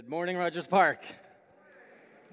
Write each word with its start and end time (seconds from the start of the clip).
Good 0.00 0.08
morning, 0.08 0.38
Rogers 0.38 0.66
Park. 0.66 1.04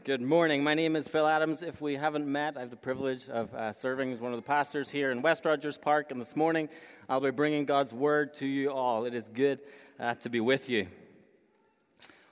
Good 0.06 0.22
morning. 0.22 0.64
My 0.64 0.74
name 0.74 0.96
is 0.96 1.06
Phil 1.06 1.28
Adams. 1.28 1.64
If 1.64 1.82
we 1.82 1.96
haven't 1.96 2.26
met, 2.26 2.56
I 2.56 2.62
have 2.62 2.70
the 2.70 2.78
privilege 2.78 3.28
of 3.28 3.54
uh, 3.54 3.74
serving 3.74 4.14
as 4.14 4.22
one 4.22 4.32
of 4.32 4.38
the 4.38 4.48
pastors 4.48 4.90
here 4.90 5.12
in 5.12 5.22
West 5.22 5.44
Rogers 5.44 5.78
Park. 5.78 6.10
And 6.12 6.22
this 6.22 6.38
morning, 6.38 6.70
I'll 7.10 7.20
be 7.20 7.30
bringing 7.30 7.66
God's 7.66 7.92
word 7.94 8.34
to 8.36 8.48
you 8.48 8.72
all. 8.72 9.04
It 9.04 9.14
is 9.14 9.28
good 9.28 9.60
uh, 10.00 10.14
to 10.14 10.30
be 10.30 10.40
with 10.40 10.70
you. 10.70 10.88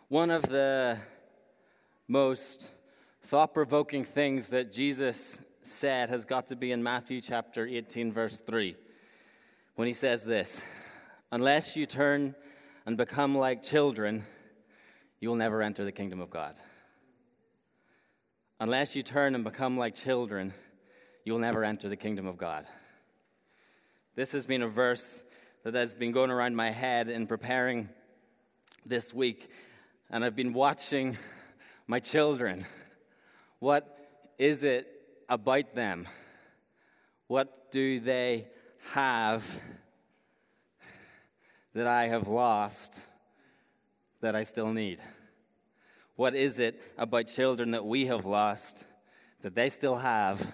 One 0.07 0.31
of 0.31 0.43
the 0.43 0.99
most 2.07 2.71
thought 3.23 3.53
provoking 3.53 4.05
things 4.05 4.47
that 4.47 4.71
Jesus 4.71 5.41
said 5.63 6.07
has 6.07 6.23
got 6.23 6.47
to 6.47 6.55
be 6.55 6.71
in 6.71 6.81
Matthew 6.81 7.19
chapter 7.19 7.67
18, 7.67 8.13
verse 8.13 8.39
3, 8.39 8.77
when 9.75 9.85
he 9.85 9.93
says 9.93 10.23
this 10.23 10.63
Unless 11.29 11.75
you 11.75 11.85
turn 11.85 12.35
and 12.85 12.95
become 12.95 13.37
like 13.37 13.63
children, 13.63 14.23
you 15.25 15.29
will 15.29 15.35
never 15.35 15.63
enter 15.63 15.83
the 15.83 15.91
kingdom 15.91 16.21
of 16.21 16.29
God. 16.29 16.55
Unless 18.59 18.95
you 18.95 19.01
turn 19.01 19.33
and 19.33 19.43
become 19.43 19.75
like 19.75 19.95
children, 19.95 20.53
you 21.23 21.33
will 21.33 21.39
never 21.39 21.65
enter 21.65 21.89
the 21.89 21.95
kingdom 21.95 22.27
of 22.27 22.37
God. 22.37 22.67
This 24.13 24.33
has 24.33 24.45
been 24.45 24.61
a 24.61 24.67
verse 24.67 25.23
that 25.63 25.73
has 25.73 25.95
been 25.95 26.11
going 26.11 26.29
around 26.29 26.55
my 26.55 26.69
head 26.69 27.09
in 27.09 27.25
preparing 27.25 27.89
this 28.85 29.15
week, 29.15 29.49
and 30.11 30.23
I've 30.23 30.35
been 30.35 30.53
watching 30.53 31.17
my 31.87 31.99
children. 31.99 32.67
What 33.57 33.97
is 34.37 34.61
it 34.61 34.87
about 35.27 35.73
them? 35.73 36.07
What 37.25 37.71
do 37.71 37.99
they 37.99 38.45
have 38.91 39.43
that 41.73 41.87
I 41.87 42.09
have 42.09 42.27
lost 42.27 42.99
that 44.21 44.35
I 44.35 44.43
still 44.43 44.71
need? 44.71 44.99
What 46.15 46.33
is 46.33 46.59
it 46.59 46.81
about 46.97 47.27
children 47.27 47.71
that 47.71 47.85
we 47.85 48.05
have 48.05 48.25
lost 48.25 48.85
that 49.41 49.53
they 49.53 49.67
still 49.67 49.97
have 49.97 50.53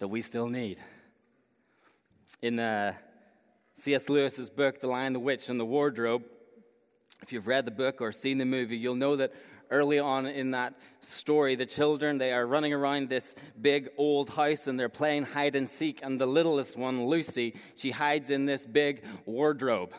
that 0.00 0.08
we 0.08 0.20
still 0.20 0.48
need? 0.48 0.80
In 2.42 2.58
uh, 2.58 2.94
C.S. 3.74 4.08
Lewis's 4.08 4.50
book, 4.50 4.80
The 4.80 4.88
Lion, 4.88 5.12
the 5.12 5.20
Witch, 5.20 5.48
and 5.48 5.60
the 5.60 5.64
Wardrobe, 5.64 6.24
if 7.22 7.32
you've 7.32 7.46
read 7.46 7.66
the 7.66 7.70
book 7.70 8.00
or 8.00 8.10
seen 8.10 8.38
the 8.38 8.44
movie, 8.44 8.76
you'll 8.76 8.96
know 8.96 9.14
that 9.14 9.32
early 9.70 10.00
on 10.00 10.26
in 10.26 10.50
that 10.50 10.74
story, 11.00 11.54
the 11.54 11.66
children, 11.66 12.18
they 12.18 12.32
are 12.32 12.44
running 12.44 12.72
around 12.72 13.08
this 13.08 13.36
big 13.60 13.90
old 13.96 14.28
house 14.30 14.66
and 14.66 14.78
they're 14.78 14.88
playing 14.88 15.22
hide 15.22 15.54
and 15.54 15.70
seek. 15.70 16.00
And 16.02 16.20
the 16.20 16.26
littlest 16.26 16.76
one, 16.76 17.06
Lucy, 17.06 17.54
she 17.76 17.92
hides 17.92 18.32
in 18.32 18.44
this 18.44 18.66
big 18.66 19.04
wardrobe 19.24 19.94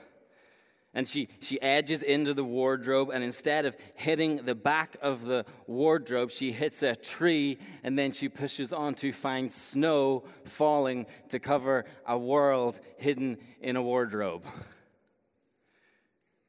and 0.95 1.05
she, 1.07 1.27
she 1.41 1.61
edges 1.61 2.01
into 2.01 2.33
the 2.33 2.43
wardrobe, 2.43 3.11
and 3.13 3.23
instead 3.23 3.65
of 3.65 3.75
hitting 3.93 4.37
the 4.37 4.55
back 4.55 4.95
of 5.01 5.25
the 5.25 5.45
wardrobe, 5.67 6.31
she 6.31 6.53
hits 6.53 6.81
a 6.81 6.95
tree, 6.95 7.59
and 7.83 7.99
then 7.99 8.13
she 8.13 8.29
pushes 8.29 8.71
on 8.71 8.95
to 8.95 9.11
find 9.11 9.51
snow 9.51 10.23
falling 10.45 11.05
to 11.29 11.39
cover 11.39 11.83
a 12.07 12.17
world 12.17 12.79
hidden 12.97 13.37
in 13.61 13.75
a 13.75 13.83
wardrobe. 13.83 14.45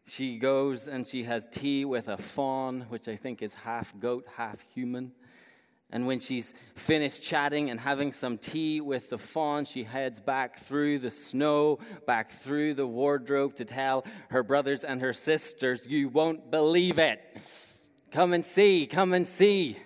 She 0.08 0.38
goes 0.38 0.86
and 0.86 1.05
she 1.05 1.25
has 1.25 1.48
tea 1.48 1.84
with 1.84 2.08
a 2.08 2.16
faun, 2.16 2.86
which 2.88 3.08
I 3.08 3.16
think 3.16 3.42
is 3.42 3.55
half 3.55 3.92
goat, 3.98 4.25
half 4.36 4.60
human. 4.60 5.10
And 5.97 6.06
when 6.06 6.20
she's 6.20 6.52
finished 6.75 7.22
chatting 7.22 7.70
and 7.70 7.80
having 7.80 8.12
some 8.12 8.36
tea 8.36 8.83
with 8.83 9.08
the 9.08 9.16
faun, 9.16 9.64
she 9.64 9.83
heads 9.83 10.20
back 10.20 10.58
through 10.58 10.98
the 10.98 11.11
snow, 11.11 11.78
back 12.06 12.30
through 12.30 12.75
the 12.75 12.86
wardrobe 12.86 13.55
to 13.55 13.64
tell 13.64 14.05
her 14.28 14.42
brothers 14.42 14.84
and 14.84 15.00
her 15.00 15.14
sisters, 15.14 15.86
You 15.86 16.11
won't 16.11 16.50
believe 16.50 16.98
it. 16.98 17.22
Come 18.11 18.34
and 18.34 18.44
see, 18.44 18.86
come 18.86 19.14
and 19.14 19.27
see. 19.27 19.78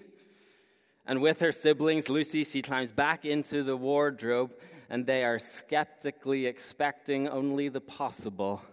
And 1.07 1.23
with 1.23 1.39
her 1.39 1.53
siblings, 1.53 2.09
Lucy, 2.09 2.43
she 2.43 2.61
climbs 2.61 2.91
back 2.91 3.25
into 3.25 3.63
the 3.63 3.77
wardrobe, 3.77 4.53
and 4.89 5.07
they 5.07 5.23
are 5.23 5.39
skeptically 5.39 6.47
expecting 6.47 7.29
only 7.29 7.69
the 7.69 7.81
possible. 7.81 8.65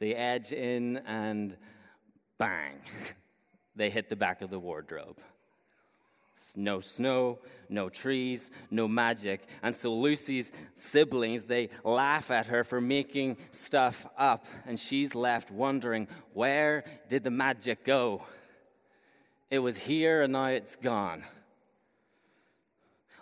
They 0.00 0.14
edge 0.14 0.52
in, 0.52 0.98
and 1.06 1.56
bang, 2.36 2.74
they 3.74 3.88
hit 3.88 4.10
the 4.10 4.16
back 4.16 4.42
of 4.42 4.50
the 4.50 4.58
wardrobe. 4.58 5.18
No 6.56 6.80
snow, 6.80 7.38
no 7.68 7.88
trees, 7.88 8.50
no 8.70 8.88
magic. 8.88 9.46
And 9.62 9.74
so 9.74 9.94
Lucy's 9.94 10.52
siblings, 10.74 11.44
they 11.44 11.70
laugh 11.84 12.30
at 12.30 12.46
her 12.46 12.64
for 12.64 12.80
making 12.80 13.36
stuff 13.52 14.06
up. 14.16 14.46
And 14.66 14.78
she's 14.78 15.14
left 15.14 15.50
wondering, 15.50 16.08
where 16.32 16.84
did 17.08 17.24
the 17.24 17.30
magic 17.30 17.84
go? 17.84 18.24
It 19.50 19.58
was 19.60 19.78
here 19.78 20.22
and 20.22 20.32
now 20.32 20.46
it's 20.46 20.76
gone. 20.76 21.24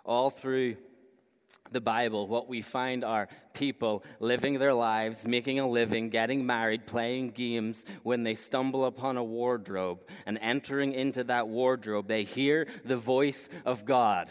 All 0.04 0.30
through 0.30 0.76
the 1.72 1.80
Bible, 1.80 2.26
what 2.26 2.48
we 2.48 2.62
find 2.62 3.04
are 3.04 3.28
people 3.52 4.04
living 4.20 4.58
their 4.58 4.74
lives, 4.74 5.26
making 5.26 5.58
a 5.58 5.68
living, 5.68 6.10
getting 6.10 6.46
married, 6.46 6.86
playing 6.86 7.30
games. 7.30 7.84
When 8.02 8.22
they 8.22 8.34
stumble 8.34 8.84
upon 8.84 9.16
a 9.16 9.24
wardrobe 9.24 10.00
and 10.26 10.38
entering 10.40 10.92
into 10.92 11.24
that 11.24 11.48
wardrobe, 11.48 12.08
they 12.08 12.24
hear 12.24 12.66
the 12.84 12.96
voice 12.96 13.48
of 13.64 13.84
God 13.84 14.28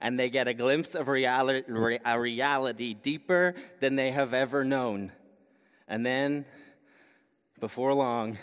and 0.00 0.18
they 0.18 0.30
get 0.30 0.48
a 0.48 0.54
glimpse 0.54 0.94
of 0.94 1.08
reality, 1.08 1.98
a 2.04 2.20
reality 2.20 2.94
deeper 2.94 3.54
than 3.80 3.96
they 3.96 4.10
have 4.10 4.34
ever 4.34 4.64
known. 4.64 5.12
And 5.88 6.04
then, 6.04 6.44
before 7.58 7.94
long, 7.94 8.38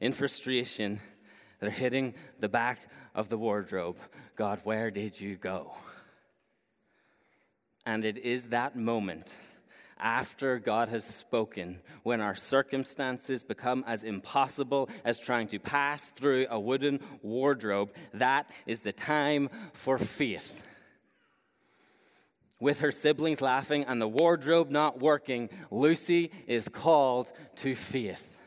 in 0.00 0.12
frustration, 0.12 1.00
they're 1.60 1.70
hitting 1.70 2.14
the 2.40 2.48
back 2.48 2.80
of 3.14 3.28
the 3.28 3.38
wardrobe 3.38 3.98
God, 4.34 4.60
where 4.64 4.90
did 4.90 5.20
you 5.20 5.36
go? 5.36 5.74
And 7.84 8.04
it 8.04 8.18
is 8.18 8.48
that 8.48 8.76
moment 8.76 9.36
after 10.02 10.58
God 10.58 10.88
has 10.88 11.04
spoken, 11.04 11.78
when 12.02 12.20
our 12.20 12.34
circumstances 12.34 13.44
become 13.44 13.84
as 13.86 14.02
impossible 14.02 14.90
as 15.04 15.18
trying 15.18 15.46
to 15.48 15.60
pass 15.60 16.08
through 16.08 16.46
a 16.50 16.58
wooden 16.58 17.00
wardrobe, 17.22 17.92
that 18.12 18.50
is 18.66 18.80
the 18.80 18.92
time 18.92 19.48
for 19.72 19.98
faith. 19.98 20.68
With 22.58 22.80
her 22.80 22.92
siblings 22.92 23.40
laughing 23.40 23.84
and 23.84 24.00
the 24.00 24.08
wardrobe 24.08 24.70
not 24.70 25.00
working, 25.00 25.50
Lucy 25.70 26.30
is 26.46 26.68
called 26.68 27.32
to 27.56 27.74
faith. 27.74 28.40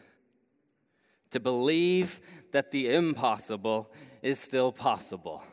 To 1.32 1.40
believe 1.40 2.22
that 2.52 2.72
the 2.72 2.94
impossible 2.94 3.92
is 4.22 4.40
still 4.40 4.72
possible. 4.72 5.44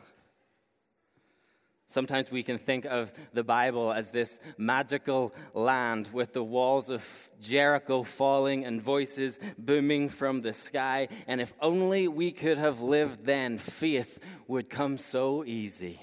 Sometimes 1.93 2.31
we 2.31 2.41
can 2.41 2.57
think 2.57 2.85
of 2.85 3.13
the 3.33 3.43
Bible 3.43 3.93
as 3.93 4.09
this 4.09 4.39
magical 4.57 5.31
land 5.53 6.09
with 6.11 6.33
the 6.33 6.43
walls 6.43 6.89
of 6.89 7.07
Jericho 7.39 8.01
falling 8.01 8.65
and 8.65 8.81
voices 8.81 9.39
booming 9.59 10.09
from 10.09 10.41
the 10.41 10.53
sky. 10.53 11.07
And 11.27 11.39
if 11.39 11.53
only 11.61 12.07
we 12.07 12.31
could 12.31 12.57
have 12.57 12.81
lived 12.81 13.25
then, 13.25 13.59
faith 13.59 14.25
would 14.47 14.71
come 14.71 14.97
so 14.97 15.45
easy. 15.45 16.01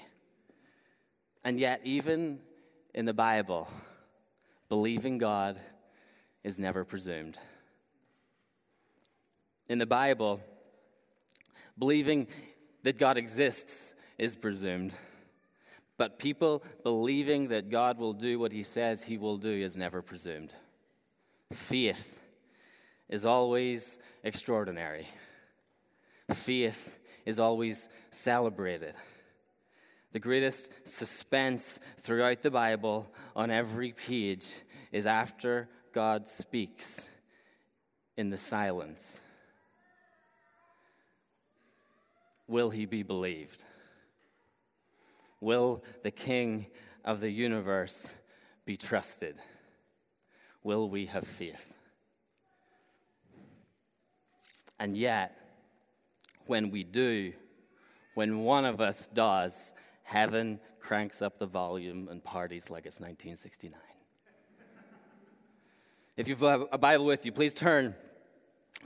And 1.43 1.59
yet, 1.59 1.81
even 1.83 2.39
in 2.93 3.03
the 3.03 3.13
Bible, 3.13 3.67
believing 4.69 5.17
God 5.17 5.59
is 6.41 6.57
never 6.57 6.85
presumed. 6.85 7.37
In 9.67 9.77
the 9.77 9.85
Bible, 9.85 10.39
believing 11.77 12.27
that 12.83 12.97
God 12.97 13.17
exists 13.17 13.93
is 14.17 14.37
presumed. 14.37 14.93
But 16.01 16.17
people 16.17 16.63
believing 16.81 17.49
that 17.49 17.69
God 17.69 17.99
will 17.99 18.13
do 18.13 18.39
what 18.39 18.51
he 18.51 18.63
says 18.63 19.03
he 19.03 19.19
will 19.19 19.37
do 19.37 19.51
is 19.51 19.77
never 19.77 20.01
presumed. 20.01 20.51
Faith 21.53 22.19
is 23.07 23.23
always 23.23 23.99
extraordinary, 24.23 25.07
faith 26.33 26.97
is 27.23 27.39
always 27.39 27.87
celebrated. 28.09 28.95
The 30.11 30.19
greatest 30.19 30.71
suspense 30.85 31.79
throughout 31.99 32.41
the 32.41 32.49
Bible 32.49 33.07
on 33.35 33.51
every 33.51 33.91
page 33.91 34.47
is 34.91 35.05
after 35.05 35.69
God 35.93 36.27
speaks 36.27 37.11
in 38.17 38.31
the 38.31 38.39
silence. 38.39 39.21
Will 42.47 42.71
he 42.71 42.87
be 42.87 43.03
believed? 43.03 43.61
Will 45.41 45.83
the 46.03 46.11
King 46.11 46.67
of 47.03 47.19
the 47.19 47.29
universe 47.29 48.13
be 48.63 48.77
trusted? 48.77 49.35
Will 50.63 50.87
we 50.89 51.07
have 51.07 51.27
faith? 51.27 51.73
And 54.79 54.95
yet, 54.95 55.35
when 56.45 56.69
we 56.71 56.83
do, 56.83 57.33
when 58.13 58.39
one 58.39 58.65
of 58.65 58.79
us 58.79 59.07
does, 59.13 59.73
heaven 60.03 60.59
cranks 60.79 61.21
up 61.21 61.39
the 61.39 61.45
volume 61.45 62.07
and 62.09 62.23
parties 62.23 62.69
like 62.69 62.85
it's 62.85 62.99
1969. 62.99 63.79
if 66.17 66.27
you 66.27 66.35
have 66.35 66.65
a 66.71 66.77
Bible 66.77 67.05
with 67.05 67.25
you, 67.25 67.31
please 67.31 67.53
turn 67.53 67.95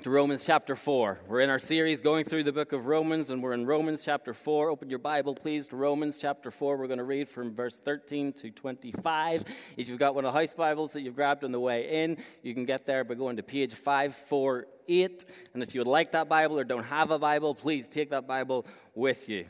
to 0.02 0.10
Romans 0.10 0.46
chapter 0.46 0.76
4. 0.76 1.20
We're 1.28 1.40
in 1.40 1.50
our 1.50 1.60
series 1.60 2.00
going 2.00 2.26
through 2.26 2.44
the 2.44 2.52
book 2.52 2.74
of 2.74 2.86
Romans, 2.86 3.30
and 3.32 3.42
we're 3.42 3.54
in 3.54 3.66
Romans 3.66 4.04
chapter 4.04 4.34
4. 4.34 4.70
Open 4.70 4.90
your 4.90 5.00
Bible, 5.00 5.34
please, 5.34 5.68
to 5.68 5.76
Romans 5.76 6.18
chapter 6.18 6.52
4. 6.52 6.78
We're 6.78 6.88
going 6.88 7.00
to 7.00 7.04
read 7.04 7.30
from 7.30 7.56
verse 7.56 7.78
13 7.78 8.34
to 8.34 8.52
25. 8.52 9.46
If 9.78 9.90
you've 9.90 9.98
got 10.00 10.14
one 10.14 10.26
of 10.26 10.34
the 10.34 10.40
house 10.40 10.54
Bibles 10.54 10.94
that 10.94 11.02
you've 11.02 11.16
grabbed 11.16 11.44
on 11.44 11.52
the 11.52 11.60
way 11.60 12.04
in, 12.04 12.18
you 12.44 12.54
can 12.54 12.66
get 12.66 12.86
there 12.86 13.04
by 13.04 13.16
going 13.16 13.38
to 13.38 13.44
page 13.44 13.74
548. 13.74 15.26
And 15.54 15.64
if 15.64 15.74
you 15.74 15.82
would 15.82 15.88
like 15.88 16.12
that 16.12 16.30
Bible 16.30 16.60
or 16.60 16.64
don't 16.64 16.84
have 16.84 17.12
a 17.12 17.18
Bible, 17.18 17.56
please 17.56 17.88
take 17.88 18.10
that 18.12 18.28
Bible 18.28 18.66
with 18.94 19.30
you. 19.30 19.46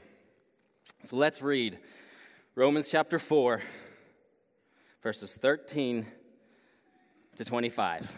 So 1.04 1.18
let's 1.18 1.42
read 1.42 1.80
Romans 2.56 2.90
chapter 2.90 3.20
4, 3.20 3.62
verses 5.02 5.36
13 5.36 6.06
to 7.36 7.46
25. 7.46 8.18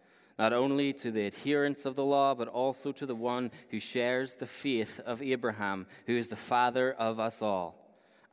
not 0.37 0.53
only 0.53 0.93
to 0.93 1.11
the 1.11 1.25
adherents 1.25 1.85
of 1.85 1.95
the 1.95 2.05
law, 2.05 2.33
but 2.33 2.47
also 2.47 2.91
to 2.91 3.05
the 3.05 3.15
one 3.15 3.51
who 3.69 3.79
shares 3.79 4.35
the 4.35 4.45
faith 4.45 4.99
of 5.05 5.21
Abraham, 5.21 5.87
who 6.07 6.17
is 6.17 6.27
the 6.27 6.35
father 6.35 6.93
of 6.93 7.19
us 7.19 7.41
all. 7.41 7.75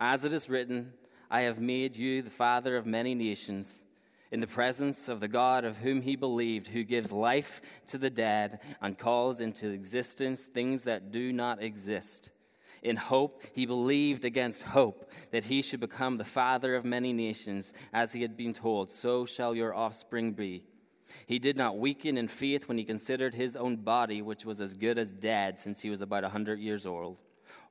As 0.00 0.25
it 0.25 0.33
is 0.33 0.49
written, 0.49 0.93
I 1.31 1.43
have 1.43 1.61
made 1.61 1.97
you 1.97 2.23
the 2.23 2.31
father 2.31 2.77
of 2.77 2.87
many 2.87 3.15
nations, 3.15 3.85
in 4.31 4.41
the 4.41 4.47
presence 4.47 5.09
of 5.09 5.21
the 5.21 5.29
God 5.29 5.65
of 5.65 5.79
whom 5.79 6.03
he 6.03 6.17
believed, 6.17 6.69
who 6.69 6.85
gives 6.85 7.12
life 7.12 7.61
to 7.87 7.99
the 7.99 8.11
dead 8.11 8.61
and 8.81 8.99
calls 8.99 9.41
into 9.41 9.71
existence 9.71 10.44
things 10.44 10.85
that 10.85 11.11
do 11.11 11.33
not 11.33 11.62
exist. 11.62 12.31
In 12.83 12.97
hope, 12.97 13.43
he 13.53 13.67
believed 13.67 14.25
against 14.25 14.62
hope 14.62 15.11
that 15.33 15.44
he 15.44 15.62
should 15.62 15.81
become 15.81 16.17
the 16.17 16.25
father 16.25 16.77
of 16.77 16.85
many 16.85 17.12
nations, 17.12 17.75
as 17.93 18.12
he 18.12 18.23
had 18.23 18.37
been 18.37 18.53
told, 18.53 18.91
So 18.91 19.27
shall 19.27 19.55
your 19.55 19.75
offspring 19.75 20.33
be. 20.33 20.65
He 21.26 21.38
did 21.38 21.56
not 21.56 21.78
weaken 21.78 22.16
in 22.16 22.28
faith 22.28 22.69
when 22.69 22.78
he 22.78 22.84
considered 22.84 23.34
his 23.34 23.56
own 23.56 23.76
body, 23.76 24.22
which 24.22 24.44
was 24.44 24.60
as 24.60 24.75
good 24.75 24.99
as 24.99 25.12
dead 25.12 25.58
since 25.58 25.81
he 25.81 25.90
was 25.90 26.00
about 26.00 26.25
a 26.25 26.28
hundred 26.28 26.58
years 26.58 26.87
old, 26.87 27.19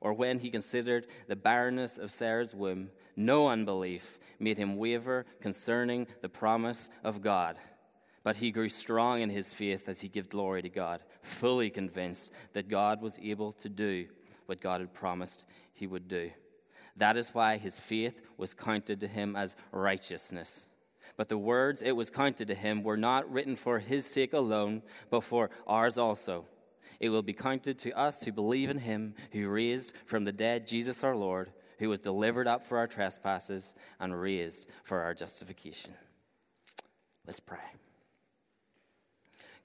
or 0.00 0.12
when 0.12 0.38
he 0.38 0.50
considered 0.50 1.06
the 1.26 1.36
barrenness 1.36 1.98
of 1.98 2.10
Sarah's 2.10 2.54
womb. 2.54 2.90
No 3.16 3.48
unbelief 3.48 4.18
made 4.38 4.58
him 4.58 4.76
waver 4.76 5.26
concerning 5.40 6.06
the 6.20 6.28
promise 6.28 6.90
of 7.02 7.20
God. 7.20 7.58
But 8.22 8.36
he 8.36 8.50
grew 8.50 8.68
strong 8.68 9.22
in 9.22 9.30
his 9.30 9.52
faith 9.52 9.88
as 9.88 10.00
he 10.00 10.08
gave 10.08 10.28
glory 10.28 10.62
to 10.62 10.68
God, 10.68 11.00
fully 11.22 11.70
convinced 11.70 12.32
that 12.52 12.68
God 12.68 13.00
was 13.00 13.18
able 13.20 13.52
to 13.52 13.68
do 13.68 14.06
what 14.46 14.60
God 14.60 14.80
had 14.80 14.92
promised 14.92 15.44
he 15.72 15.86
would 15.86 16.08
do. 16.08 16.30
That 16.96 17.16
is 17.16 17.34
why 17.34 17.58
his 17.58 17.78
faith 17.78 18.20
was 18.36 18.54
counted 18.54 19.00
to 19.00 19.06
him 19.06 19.36
as 19.36 19.56
righteousness. 19.70 20.66
But 21.18 21.28
the 21.28 21.36
words 21.36 21.82
it 21.82 21.96
was 21.96 22.10
counted 22.10 22.46
to 22.46 22.54
him 22.54 22.84
were 22.84 22.96
not 22.96 23.30
written 23.30 23.56
for 23.56 23.80
his 23.80 24.06
sake 24.06 24.32
alone, 24.32 24.82
but 25.10 25.24
for 25.24 25.50
ours 25.66 25.98
also. 25.98 26.46
It 27.00 27.10
will 27.10 27.22
be 27.22 27.32
counted 27.32 27.76
to 27.80 27.92
us 27.98 28.22
who 28.22 28.30
believe 28.30 28.70
in 28.70 28.78
him 28.78 29.14
who 29.32 29.48
raised 29.48 29.94
from 30.06 30.24
the 30.24 30.32
dead 30.32 30.68
Jesus 30.68 31.02
our 31.02 31.16
Lord, 31.16 31.50
who 31.80 31.88
was 31.88 31.98
delivered 31.98 32.46
up 32.46 32.64
for 32.64 32.78
our 32.78 32.86
trespasses 32.86 33.74
and 33.98 34.18
raised 34.18 34.68
for 34.84 35.00
our 35.00 35.12
justification. 35.12 35.92
Let's 37.26 37.40
pray. 37.40 37.58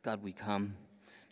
God, 0.01 0.23
we 0.23 0.33
come 0.33 0.73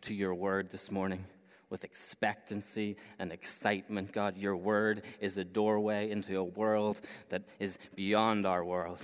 to 0.02 0.14
your 0.14 0.36
word 0.36 0.70
this 0.70 0.92
morning 0.92 1.26
with 1.72 1.84
expectancy 1.84 2.96
and 3.18 3.32
excitement. 3.32 4.12
God, 4.12 4.38
your 4.38 4.56
word 4.56 5.02
is 5.20 5.40
a 5.40 5.44
doorway 5.44 6.12
into 6.12 6.38
a 6.38 6.44
world 6.44 7.02
that 7.30 7.42
is 7.60 7.80
beyond 7.96 8.46
our 8.46 8.64
world 8.64 9.02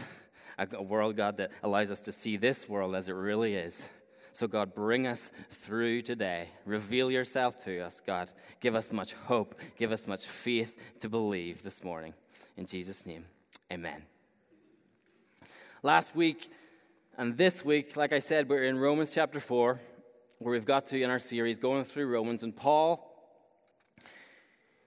a 0.57 0.81
world, 0.81 1.15
God, 1.15 1.37
that 1.37 1.51
allows 1.63 1.91
us 1.91 2.01
to 2.01 2.11
see 2.11 2.37
this 2.37 2.67
world 2.67 2.95
as 2.95 3.09
it 3.09 3.13
really 3.13 3.55
is. 3.55 3.89
So, 4.33 4.47
God, 4.47 4.75
bring 4.75 5.07
us 5.07 5.31
through 5.49 6.03
today. 6.03 6.49
Reveal 6.65 7.09
yourself 7.09 7.63
to 7.65 7.79
us, 7.79 7.99
God. 7.99 8.31
Give 8.59 8.75
us 8.75 8.91
much 8.91 9.13
hope. 9.13 9.59
Give 9.77 9.91
us 9.91 10.07
much 10.07 10.25
faith 10.27 10.77
to 10.99 11.09
believe 11.09 11.63
this 11.63 11.83
morning. 11.83 12.13
In 12.55 12.65
Jesus' 12.65 13.05
name, 13.05 13.25
amen. 13.71 14.03
Last 15.81 16.15
week 16.15 16.49
and 17.17 17.37
this 17.37 17.65
week, 17.65 17.97
like 17.97 18.13
I 18.13 18.19
said, 18.19 18.47
we're 18.47 18.65
in 18.65 18.77
Romans 18.77 19.13
chapter 19.13 19.39
4, 19.39 19.79
where 20.39 20.51
we've 20.51 20.65
got 20.65 20.85
to 20.87 21.01
in 21.01 21.09
our 21.09 21.19
series 21.19 21.57
going 21.57 21.83
through 21.83 22.07
Romans. 22.07 22.43
And 22.43 22.55
Paul 22.55 23.07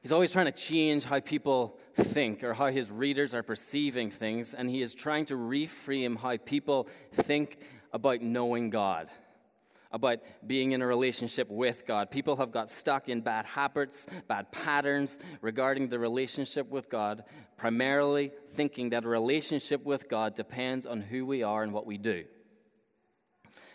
He's 0.02 0.12
always 0.12 0.30
trying 0.30 0.46
to 0.46 0.52
change 0.52 1.04
how 1.04 1.20
people 1.20 1.78
think 2.00 2.42
or 2.42 2.54
how 2.54 2.66
his 2.66 2.90
readers 2.90 3.34
are 3.34 3.42
perceiving 3.42 4.10
things, 4.10 4.54
and 4.54 4.68
he 4.68 4.82
is 4.82 4.94
trying 4.94 5.24
to 5.26 5.34
reframe 5.34 6.16
how 6.18 6.36
people 6.36 6.88
think 7.12 7.58
about 7.92 8.20
knowing 8.22 8.70
God, 8.70 9.08
about 9.92 10.20
being 10.46 10.72
in 10.72 10.82
a 10.82 10.86
relationship 10.86 11.50
with 11.50 11.86
God. 11.86 12.10
People 12.10 12.36
have 12.36 12.52
got 12.52 12.70
stuck 12.70 13.08
in 13.08 13.20
bad 13.20 13.44
habits, 13.46 14.06
bad 14.28 14.50
patterns 14.52 15.18
regarding 15.40 15.88
the 15.88 15.98
relationship 15.98 16.70
with 16.70 16.88
God, 16.88 17.24
primarily 17.56 18.32
thinking 18.50 18.90
that 18.90 19.04
a 19.04 19.08
relationship 19.08 19.84
with 19.84 20.08
God 20.08 20.34
depends 20.34 20.86
on 20.86 21.00
who 21.00 21.26
we 21.26 21.42
are 21.42 21.62
and 21.62 21.72
what 21.72 21.86
we 21.86 21.98
do. 21.98 22.24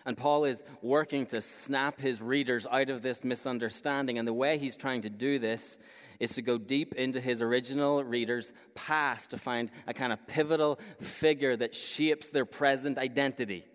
And 0.05 0.15
Paul 0.15 0.45
is 0.45 0.63
working 0.83 1.25
to 1.27 1.41
snap 1.41 1.99
his 1.99 2.21
readers 2.21 2.67
out 2.69 2.89
of 2.89 3.01
this 3.01 3.23
misunderstanding. 3.23 4.19
And 4.19 4.27
the 4.27 4.33
way 4.33 4.59
he's 4.59 4.75
trying 4.75 5.01
to 5.01 5.09
do 5.09 5.39
this 5.39 5.79
is 6.19 6.31
to 6.31 6.41
go 6.41 6.57
deep 6.57 6.93
into 6.95 7.19
his 7.19 7.41
original 7.41 8.03
reader's 8.03 8.53
past 8.73 9.31
to 9.31 9.37
find 9.37 9.71
a 9.87 9.93
kind 9.93 10.13
of 10.13 10.25
pivotal 10.27 10.79
figure 10.99 11.55
that 11.55 11.75
shapes 11.75 12.29
their 12.29 12.45
present 12.45 12.97
identity. 12.97 13.65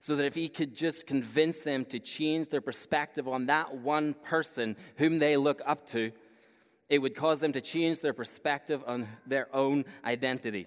So 0.00 0.16
that 0.16 0.26
if 0.26 0.34
he 0.34 0.48
could 0.48 0.74
just 0.74 1.06
convince 1.06 1.60
them 1.60 1.86
to 1.86 1.98
change 1.98 2.48
their 2.50 2.60
perspective 2.60 3.26
on 3.26 3.46
that 3.46 3.76
one 3.78 4.14
person 4.14 4.76
whom 4.96 5.18
they 5.18 5.36
look 5.36 5.62
up 5.64 5.86
to, 5.90 6.12
it 6.90 6.98
would 6.98 7.14
cause 7.14 7.40
them 7.40 7.52
to 7.52 7.60
change 7.60 8.00
their 8.00 8.12
perspective 8.12 8.84
on 8.86 9.08
their 9.26 9.48
own 9.54 9.86
identity. 10.04 10.66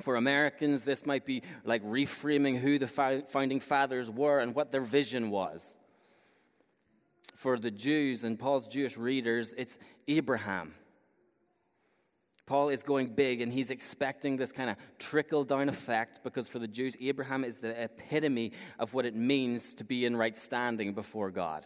For 0.00 0.14
Americans, 0.14 0.84
this 0.84 1.04
might 1.04 1.26
be 1.26 1.42
like 1.64 1.82
reframing 1.82 2.58
who 2.58 2.78
the 2.78 2.86
founding 2.86 3.60
fathers 3.60 4.08
were 4.08 4.38
and 4.38 4.54
what 4.54 4.70
their 4.70 4.82
vision 4.82 5.30
was. 5.30 5.76
For 7.38 7.56
the 7.56 7.70
Jews 7.70 8.24
and 8.24 8.36
Paul's 8.36 8.66
Jewish 8.66 8.96
readers, 8.96 9.54
it's 9.56 9.78
Abraham. 10.08 10.74
Paul 12.46 12.68
is 12.70 12.82
going 12.82 13.14
big 13.14 13.40
and 13.40 13.52
he's 13.52 13.70
expecting 13.70 14.36
this 14.36 14.50
kind 14.50 14.68
of 14.68 14.76
trickle 14.98 15.44
down 15.44 15.68
effect 15.68 16.24
because 16.24 16.48
for 16.48 16.58
the 16.58 16.66
Jews, 16.66 16.96
Abraham 17.00 17.44
is 17.44 17.58
the 17.58 17.80
epitome 17.80 18.54
of 18.80 18.92
what 18.92 19.06
it 19.06 19.14
means 19.14 19.74
to 19.74 19.84
be 19.84 20.04
in 20.04 20.16
right 20.16 20.36
standing 20.36 20.94
before 20.94 21.30
God. 21.30 21.64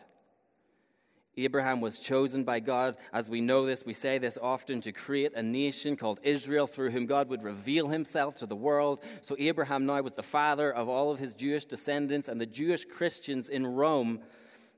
Abraham 1.38 1.80
was 1.80 1.98
chosen 1.98 2.44
by 2.44 2.60
God, 2.60 2.98
as 3.14 3.30
we 3.30 3.40
know 3.40 3.64
this, 3.64 3.86
we 3.86 3.94
say 3.94 4.18
this 4.18 4.36
often, 4.42 4.82
to 4.82 4.92
create 4.92 5.32
a 5.34 5.42
nation 5.42 5.96
called 5.96 6.20
Israel 6.22 6.66
through 6.66 6.90
whom 6.90 7.06
God 7.06 7.30
would 7.30 7.42
reveal 7.42 7.88
himself 7.88 8.34
to 8.36 8.46
the 8.46 8.54
world. 8.54 9.02
So 9.22 9.36
Abraham 9.38 9.86
now 9.86 10.02
was 10.02 10.12
the 10.12 10.22
father 10.22 10.70
of 10.70 10.90
all 10.90 11.10
of 11.10 11.18
his 11.18 11.32
Jewish 11.32 11.64
descendants, 11.64 12.28
and 12.28 12.38
the 12.38 12.44
Jewish 12.44 12.84
Christians 12.84 13.48
in 13.48 13.66
Rome, 13.66 14.20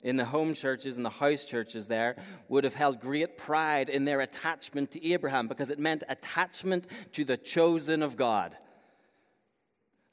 in 0.05 0.17
the 0.17 0.25
home 0.25 0.55
churches 0.55 0.97
and 0.97 1.05
the 1.05 1.11
house 1.11 1.45
churches 1.45 1.89
there, 1.89 2.15
would 2.49 2.63
have 2.63 2.75
held 2.75 3.01
great 3.01 3.37
pride 3.37 3.89
in 3.89 4.05
their 4.05 4.21
attachment 4.21 4.93
to 4.93 5.05
Abraham 5.13 5.49
because 5.49 5.71
it 5.71 5.81
meant 5.81 6.05
attachment 6.09 6.87
to 7.13 7.25
the 7.25 7.37
chosen 7.37 8.03
of 8.03 8.17
God. 8.17 8.57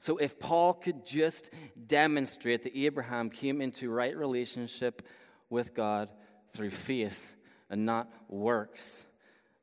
So 0.00 0.16
if 0.16 0.40
Paul 0.40 0.74
could 0.74 1.06
just 1.06 1.50
demonstrate 1.86 2.64
that 2.64 2.76
Abraham 2.76 3.30
came 3.30 3.60
into 3.60 3.88
right 3.88 4.16
relationship 4.16 5.06
with 5.48 5.74
God, 5.74 6.08
through 6.52 6.70
faith 6.70 7.34
and 7.70 7.86
not 7.86 8.10
works, 8.28 9.06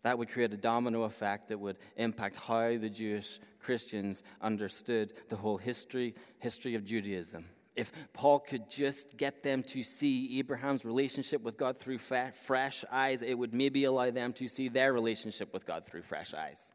that 0.03 0.17
would 0.17 0.29
create 0.29 0.53
a 0.53 0.57
domino 0.57 1.03
effect 1.03 1.49
that 1.49 1.59
would 1.59 1.77
impact 1.97 2.35
how 2.35 2.77
the 2.77 2.89
Jewish 2.89 3.39
Christians 3.59 4.23
understood 4.41 5.13
the 5.27 5.35
whole 5.35 5.57
history, 5.57 6.15
history 6.39 6.75
of 6.75 6.85
Judaism. 6.85 7.45
If 7.79 7.93
Paul 8.11 8.39
could 8.39 8.69
just 8.69 9.15
get 9.15 9.41
them 9.41 9.63
to 9.63 9.83
see 9.83 10.37
Abraham's 10.39 10.83
relationship 10.83 11.41
with 11.41 11.55
God 11.55 11.77
through 11.77 11.99
fresh 11.99 12.83
eyes, 12.91 13.21
it 13.21 13.35
would 13.35 13.53
maybe 13.53 13.85
allow 13.85 14.11
them 14.11 14.33
to 14.33 14.49
see 14.49 14.67
their 14.67 14.91
relationship 14.91 15.53
with 15.53 15.65
God 15.65 15.85
through 15.85 16.01
fresh 16.01 16.33
eyes. 16.33 16.73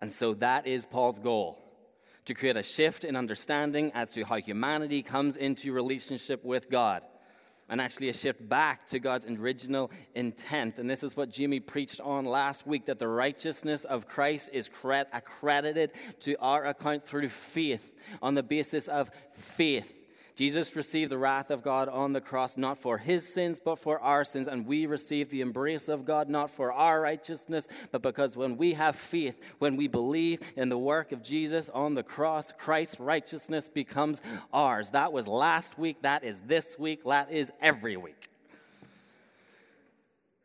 And 0.00 0.12
so 0.12 0.34
that 0.34 0.68
is 0.68 0.86
Paul's 0.86 1.18
goal 1.18 1.58
to 2.26 2.34
create 2.34 2.56
a 2.56 2.62
shift 2.62 3.04
in 3.04 3.16
understanding 3.16 3.90
as 3.92 4.10
to 4.10 4.22
how 4.22 4.36
humanity 4.36 5.02
comes 5.02 5.36
into 5.36 5.72
relationship 5.72 6.44
with 6.44 6.70
God 6.70 7.02
and 7.70 7.80
actually 7.80 8.08
a 8.08 8.12
shift 8.12 8.46
back 8.48 8.84
to 8.86 8.98
God's 8.98 9.26
original 9.26 9.90
intent. 10.14 10.78
And 10.78 10.90
this 10.90 11.02
is 11.02 11.16
what 11.16 11.30
Jimmy 11.30 11.60
preached 11.60 12.00
on 12.00 12.24
last 12.24 12.66
week 12.66 12.86
that 12.86 12.98
the 12.98 13.08
righteousness 13.08 13.84
of 13.84 14.06
Christ 14.06 14.50
is 14.52 14.68
accredited 15.12 15.92
to 16.20 16.36
our 16.40 16.66
account 16.66 17.06
through 17.06 17.28
faith, 17.28 17.94
on 18.20 18.34
the 18.34 18.42
basis 18.42 18.88
of 18.88 19.10
faith. 19.32 19.99
Jesus 20.34 20.74
received 20.76 21.10
the 21.10 21.18
wrath 21.18 21.50
of 21.50 21.62
God 21.62 21.88
on 21.88 22.12
the 22.12 22.20
cross, 22.20 22.56
not 22.56 22.78
for 22.78 22.98
his 22.98 23.26
sins, 23.32 23.60
but 23.60 23.78
for 23.78 24.00
our 24.00 24.24
sins. 24.24 24.48
And 24.48 24.66
we 24.66 24.86
receive 24.86 25.28
the 25.28 25.40
embrace 25.40 25.88
of 25.88 26.04
God, 26.04 26.28
not 26.28 26.50
for 26.50 26.72
our 26.72 27.00
righteousness, 27.00 27.68
but 27.90 28.02
because 28.02 28.36
when 28.36 28.56
we 28.56 28.74
have 28.74 28.96
faith, 28.96 29.40
when 29.58 29.76
we 29.76 29.88
believe 29.88 30.40
in 30.56 30.68
the 30.68 30.78
work 30.78 31.12
of 31.12 31.22
Jesus 31.22 31.68
on 31.70 31.94
the 31.94 32.02
cross, 32.02 32.52
Christ's 32.52 33.00
righteousness 33.00 33.68
becomes 33.68 34.22
ours. 34.52 34.90
That 34.90 35.12
was 35.12 35.26
last 35.28 35.78
week. 35.78 36.02
That 36.02 36.24
is 36.24 36.40
this 36.40 36.78
week. 36.78 37.04
That 37.04 37.30
is 37.30 37.52
every 37.60 37.96
week. 37.96 38.28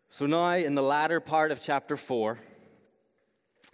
So 0.09 0.25
now, 0.25 0.53
in 0.53 0.75
the 0.75 0.81
latter 0.81 1.19
part 1.19 1.51
of 1.51 1.61
chapter 1.61 1.97
4, 1.97 2.37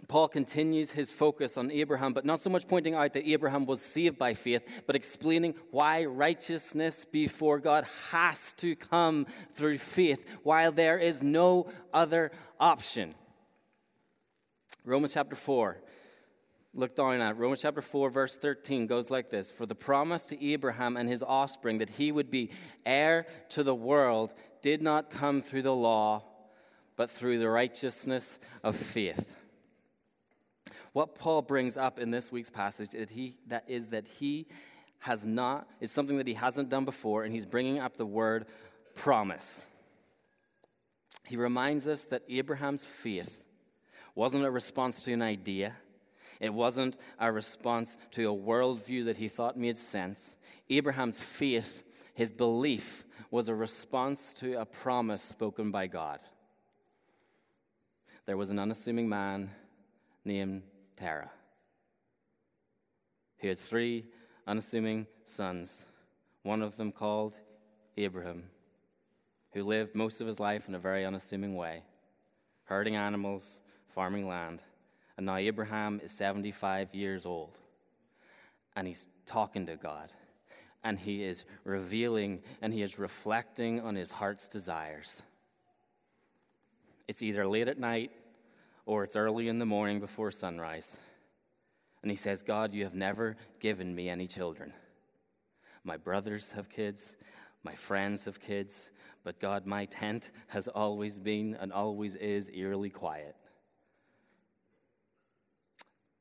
Paul 0.08 0.28
continues 0.28 0.92
his 0.92 1.10
focus 1.10 1.56
on 1.56 1.70
Abraham, 1.70 2.12
but 2.12 2.24
not 2.24 2.40
so 2.40 2.50
much 2.50 2.66
pointing 2.66 2.94
out 2.94 3.12
that 3.12 3.28
Abraham 3.28 3.66
was 3.66 3.80
saved 3.80 4.18
by 4.18 4.34
faith, 4.34 4.62
but 4.86 4.96
explaining 4.96 5.54
why 5.70 6.04
righteousness 6.04 7.04
before 7.04 7.58
God 7.58 7.86
has 8.10 8.52
to 8.54 8.74
come 8.74 9.26
through 9.54 9.78
faith, 9.78 10.24
while 10.42 10.72
there 10.72 10.98
is 10.98 11.22
no 11.22 11.70
other 11.94 12.32
option. 12.58 13.14
Romans 14.84 15.14
chapter 15.14 15.36
4. 15.36 15.78
Look 16.74 16.96
down 16.96 17.20
at 17.20 17.36
Romans 17.36 17.60
chapter 17.60 17.82
4, 17.82 18.10
verse 18.10 18.38
13 18.38 18.86
goes 18.86 19.10
like 19.10 19.28
this 19.30 19.52
For 19.52 19.66
the 19.66 19.74
promise 19.74 20.24
to 20.26 20.44
Abraham 20.44 20.96
and 20.96 21.08
his 21.08 21.22
offspring 21.22 21.78
that 21.78 21.90
he 21.90 22.10
would 22.10 22.30
be 22.30 22.50
heir 22.86 23.26
to 23.50 23.62
the 23.62 23.74
world 23.74 24.32
did 24.62 24.80
not 24.80 25.10
come 25.10 25.42
through 25.42 25.62
the 25.62 25.74
law, 25.74 26.24
but 26.96 27.10
through 27.10 27.38
the 27.38 27.48
righteousness 27.48 28.38
of 28.64 28.74
faith. 28.74 29.36
What 30.92 31.14
Paul 31.14 31.42
brings 31.42 31.76
up 31.76 31.98
in 31.98 32.10
this 32.10 32.30
week's 32.30 32.50
passage 32.50 32.94
is, 32.94 33.10
he, 33.10 33.36
that 33.48 33.64
is 33.66 33.88
that 33.88 34.06
he 34.06 34.46
has 35.00 35.26
not, 35.26 35.66
is 35.80 35.90
something 35.90 36.18
that 36.18 36.26
he 36.26 36.34
hasn't 36.34 36.68
done 36.68 36.84
before, 36.84 37.24
and 37.24 37.32
he's 37.32 37.46
bringing 37.46 37.78
up 37.78 37.96
the 37.96 38.06
word 38.06 38.46
promise. 38.94 39.66
He 41.24 41.36
reminds 41.36 41.88
us 41.88 42.04
that 42.06 42.22
Abraham's 42.28 42.84
faith 42.84 43.42
wasn't 44.14 44.44
a 44.44 44.50
response 44.50 45.02
to 45.04 45.12
an 45.12 45.22
idea. 45.22 45.74
It 46.40 46.52
wasn't 46.52 46.98
a 47.18 47.32
response 47.32 47.96
to 48.12 48.30
a 48.30 48.36
worldview 48.36 49.06
that 49.06 49.16
he 49.16 49.28
thought 49.28 49.56
made 49.56 49.78
sense. 49.78 50.36
Abraham's 50.68 51.20
faith, 51.20 51.84
his 52.14 52.32
belief, 52.32 53.04
was 53.30 53.48
a 53.48 53.54
response 53.54 54.32
to 54.34 54.60
a 54.60 54.66
promise 54.66 55.22
spoken 55.22 55.70
by 55.70 55.86
God. 55.86 56.20
There 58.26 58.36
was 58.36 58.50
an 58.50 58.58
unassuming 58.58 59.08
man 59.08 59.50
named 60.24 60.62
Terah. 60.96 61.30
He 63.36 63.48
had 63.48 63.58
three 63.58 64.04
unassuming 64.46 65.06
sons, 65.24 65.86
one 66.42 66.62
of 66.62 66.76
them 66.76 66.92
called 66.92 67.34
Abraham, 67.96 68.44
who 69.52 69.64
lived 69.64 69.94
most 69.94 70.20
of 70.20 70.26
his 70.26 70.40
life 70.40 70.68
in 70.68 70.74
a 70.74 70.78
very 70.78 71.04
unassuming 71.04 71.56
way, 71.56 71.82
herding 72.64 72.96
animals, 72.96 73.60
farming 73.88 74.28
land. 74.28 74.62
And 75.16 75.26
now 75.26 75.36
Abraham 75.36 76.00
is 76.02 76.12
75 76.12 76.94
years 76.94 77.26
old, 77.26 77.58
and 78.74 78.86
he's 78.86 79.08
talking 79.26 79.66
to 79.66 79.76
God, 79.76 80.12
and 80.84 80.98
he 80.98 81.24
is 81.24 81.44
revealing 81.64 82.42
and 82.60 82.72
he 82.72 82.82
is 82.82 82.98
reflecting 82.98 83.80
on 83.80 83.94
his 83.94 84.12
heart's 84.12 84.48
desires. 84.48 85.22
It's 87.08 87.22
either 87.22 87.46
late 87.46 87.68
at 87.68 87.78
night 87.78 88.10
or 88.86 89.04
it's 89.04 89.16
early 89.16 89.48
in 89.48 89.58
the 89.58 89.66
morning 89.66 90.00
before 90.00 90.30
sunrise. 90.30 90.98
And 92.02 92.10
he 92.10 92.16
says, 92.16 92.42
God, 92.42 92.72
you 92.72 92.84
have 92.84 92.94
never 92.94 93.36
given 93.60 93.94
me 93.94 94.08
any 94.08 94.26
children. 94.26 94.72
My 95.84 95.96
brothers 95.96 96.52
have 96.52 96.68
kids, 96.68 97.16
my 97.64 97.74
friends 97.74 98.24
have 98.24 98.40
kids, 98.40 98.90
but 99.24 99.40
God, 99.40 99.66
my 99.66 99.84
tent 99.86 100.30
has 100.48 100.68
always 100.68 101.18
been 101.18 101.56
and 101.60 101.72
always 101.72 102.16
is 102.16 102.50
eerily 102.52 102.90
quiet. 102.90 103.36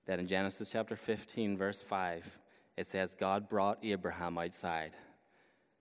That 0.06 0.20
in 0.20 0.28
Genesis 0.28 0.72
chapter 0.72 0.96
15, 0.96 1.58
verse 1.58 1.82
5, 1.82 2.40
it 2.78 2.86
says, 2.86 3.16
God 3.16 3.50
brought 3.50 3.80
Abraham 3.84 4.38
outside. 4.38 4.96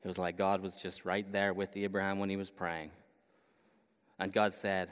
It 0.03 0.09
was 0.09 0.19
like 0.19 0.39
God 0.39 0.63
was 0.63 0.75
just 0.75 1.05
right 1.05 1.31
there 1.31 1.53
with 1.53 1.77
Abraham 1.77 2.19
when 2.19 2.31
he 2.31 2.37
was 2.37 2.51
praying. 2.51 2.91
And 4.19 4.33
God 4.33 4.53
said, 4.53 4.89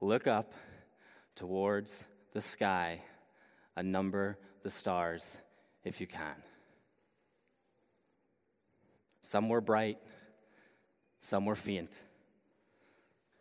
Look 0.00 0.26
up 0.26 0.52
towards 1.34 2.04
the 2.32 2.40
sky 2.40 3.00
and 3.76 3.90
number 3.90 4.38
the 4.62 4.70
stars 4.70 5.38
if 5.84 6.00
you 6.00 6.06
can. 6.06 6.34
Some 9.22 9.48
were 9.48 9.60
bright, 9.60 9.98
some 11.20 11.46
were 11.46 11.56
faint. 11.56 11.98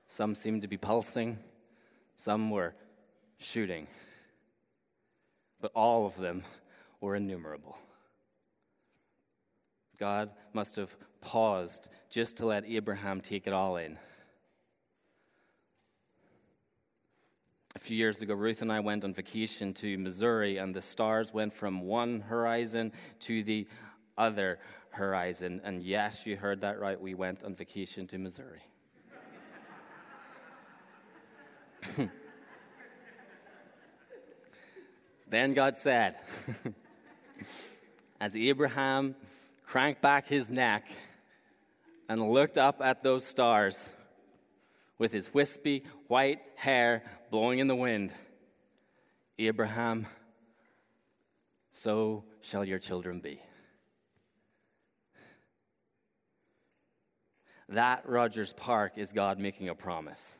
Some 0.08 0.36
seemed 0.36 0.62
to 0.62 0.68
be 0.68 0.78
pulsing, 0.78 1.40
some 2.18 2.52
were 2.52 2.76
shooting. 3.38 3.88
But 5.60 5.72
all 5.76 6.06
of 6.06 6.18
them 6.18 6.44
were 7.02 7.16
innumerable. 7.16 7.78
God 10.00 10.32
must 10.54 10.76
have 10.76 10.96
paused 11.22 11.90
just 12.10 12.38
to 12.38 12.46
let 12.46 12.66
Abraham 12.66 13.22
take 13.22 13.48
it 13.48 13.54
all 13.54 13.78
in. 13.78 13.98
Few 17.84 17.98
years 17.98 18.22
ago, 18.22 18.34
Ruth 18.34 18.62
and 18.62 18.72
I 18.72 18.80
went 18.80 19.04
on 19.04 19.13
vacation 19.13 19.74
to 19.74 19.98
Missouri, 19.98 20.56
and 20.56 20.74
the 20.74 20.82
stars 20.82 21.34
went 21.34 21.52
from 21.52 21.82
one 21.82 22.22
horizon 22.22 22.94
to 23.20 23.44
the 23.44 23.68
other 24.18 24.60
horizon. 24.92 25.60
And 25.66 25.84
yes, 25.84 26.25
you 26.25 26.38
heard 26.38 26.62
that 26.62 26.80
right. 26.80 26.98
We 27.00 27.13
went 27.13 27.44
on 27.44 27.56
vacation 27.56 28.08
to 28.08 28.18
Missouri. 28.18 28.62
then 35.28 35.54
God 35.54 35.75
said, 35.78 36.18
as 38.22 38.34
Abraham 38.34 39.13
cranked 39.66 40.02
back 40.02 40.28
his 40.28 40.48
neck 40.48 40.88
and 42.08 42.32
looked 42.32 42.58
up 42.58 42.80
at 42.82 43.04
those 43.04 43.25
stars, 43.25 43.92
with 44.98 45.12
his 45.12 45.34
wispy 45.34 45.84
white 46.08 46.40
hair 46.56 47.04
blowing 47.34 47.58
in 47.58 47.68
the 47.68 47.75
wind. 47.75 48.13
Abraham, 49.40 50.06
so 51.72 52.24
shall 52.42 52.63
your 52.63 52.78
children 52.78 53.22
be. 53.22 53.42
That 57.70 58.08
Rogers 58.08 58.54
Park 58.54 59.00
is 59.00 59.13
God 59.13 59.40
making 59.40 59.68
a 59.68 59.74
promise. 59.74 60.38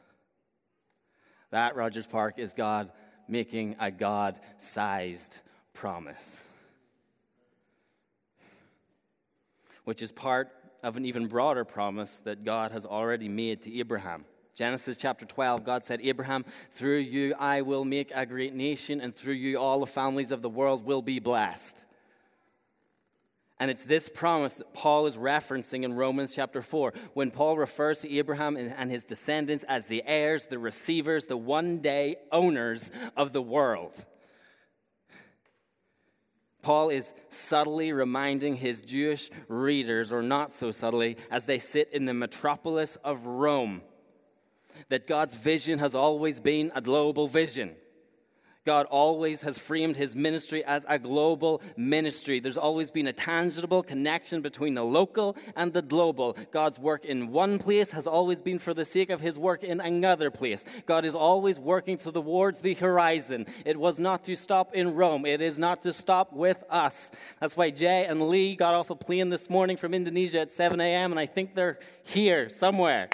That 1.50 1.76
Rogers 1.76 2.06
Park 2.06 2.38
is 2.38 2.54
God 2.54 2.92
making 3.28 3.76
a 3.80 3.90
God 3.90 4.40
sized 4.60 5.40
promise, 5.74 6.44
which 9.84 10.04
is 10.04 10.12
part 10.12 10.52
of 10.84 10.96
an 10.96 11.06
even 11.06 11.26
broader 11.26 11.66
promise 11.66 12.18
that 12.18 12.44
God 12.44 12.72
has 12.72 12.86
already 12.86 13.30
made 13.30 13.64
to 13.64 13.80
Abraham. 13.80 14.26
Genesis 14.56 14.98
chapter 14.98 15.26
12, 15.26 15.64
God 15.64 15.84
said, 15.84 16.00
Abraham, 16.04 16.46
through 16.72 17.00
you 17.00 17.34
I 17.40 17.62
will 17.62 17.86
make 17.86 18.12
a 18.14 18.26
great 18.26 18.54
nation, 18.54 19.02
and 19.02 19.16
through 19.16 19.34
you 19.34 19.58
all 19.58 19.80
the 19.80 19.88
families 19.88 20.30
of 20.30 20.44
the 20.44 20.50
world 20.50 20.86
will 20.86 21.02
be 21.02 21.20
blessed. 21.20 21.86
And 23.60 23.72
it's 23.72 23.84
this 23.84 24.10
promise 24.10 24.56
that 24.56 24.74
Paul 24.74 25.08
is 25.08 25.16
referencing 25.16 25.84
in 25.84 25.94
Romans 25.94 26.36
chapter 26.36 26.62
4 26.62 26.94
when 27.14 27.32
Paul 27.32 27.58
refers 27.58 28.02
to 28.02 28.14
Abraham 28.16 28.58
and 28.58 28.92
his 28.92 29.06
descendants 29.06 29.64
as 29.68 29.88
the 29.88 30.04
heirs, 30.06 30.46
the 30.46 30.60
receivers, 30.60 31.26
the 31.26 31.38
one 31.38 31.80
day 31.80 32.18
owners 32.32 32.92
of 33.16 33.32
the 33.34 33.42
world. 33.42 34.06
Paul 36.62 36.90
is 36.90 37.14
subtly 37.30 37.92
reminding 37.92 38.58
his 38.58 38.82
Jewish 38.82 39.30
readers, 39.48 40.12
or 40.12 40.22
not 40.22 40.52
so 40.52 40.72
subtly, 40.72 41.18
as 41.32 41.46
they 41.46 41.60
sit 41.60 41.90
in 41.92 42.06
the 42.06 42.14
metropolis 42.14 42.98
of 42.98 43.26
Rome 43.26 43.82
that 44.90 45.08
God's 45.08 45.36
vision 45.36 45.80
has 45.80 45.96
always 45.96 46.40
been 46.40 46.72
a 46.76 46.82
global 46.82 47.28
vision. 47.28 47.76
God 48.66 48.86
always 48.90 49.42
has 49.42 49.58
framed 49.58 49.98
his 49.98 50.16
ministry 50.16 50.64
as 50.64 50.86
a 50.88 50.98
global 50.98 51.62
ministry. 51.76 52.40
There's 52.40 52.58
always 52.58 52.92
been 52.92 53.08
a 53.08 53.14
tangible 53.14 53.84
connection 53.84 54.42
between 54.42 54.74
the 54.74 54.84
local 54.84 55.36
and 55.56 55.74
the 55.74 55.82
global. 55.82 56.38
God's 56.52 56.80
work 56.80 57.04
in 57.04 57.32
one 57.32 57.60
place 57.60 57.92
has 57.92 58.08
always 58.08 58.42
been 58.42 58.60
for 58.60 58.74
the 58.74 58.86
sake 58.86 59.10
of 59.10 59.20
his 59.20 59.38
work 59.38 59.64
in 59.64 59.82
another 59.82 60.32
place. 60.32 60.64
God 60.86 61.04
is 61.04 61.14
always 61.14 61.60
working 61.60 61.98
towards 61.98 62.62
the 62.62 62.74
horizon. 62.76 63.48
It 63.66 63.78
was 63.78 64.00
not 64.00 64.24
to 64.26 64.36
stop 64.36 64.74
in 64.74 64.96
Rome, 64.96 65.26
it 65.26 65.42
is 65.42 65.60
not 65.60 65.82
to 65.82 65.92
stop 65.92 66.32
with 66.32 66.64
us. 66.70 67.12
That's 67.42 67.58
why 67.58 67.70
Jay 67.70 68.06
and 68.06 68.30
Lee 68.30 68.56
got 68.56 68.74
off 68.74 68.90
a 68.90 68.96
plane 68.96 69.30
this 69.30 69.50
morning 69.50 69.76
from 69.76 69.94
Indonesia 69.94 70.40
at 70.40 70.52
7 70.52 70.80
a.m., 70.80 71.12
and 71.12 71.20
I 71.20 71.26
think 71.26 71.54
they're 71.54 71.80
here 72.04 72.50
somewhere. 72.50 73.10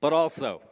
But 0.00 0.12
also, 0.12 0.62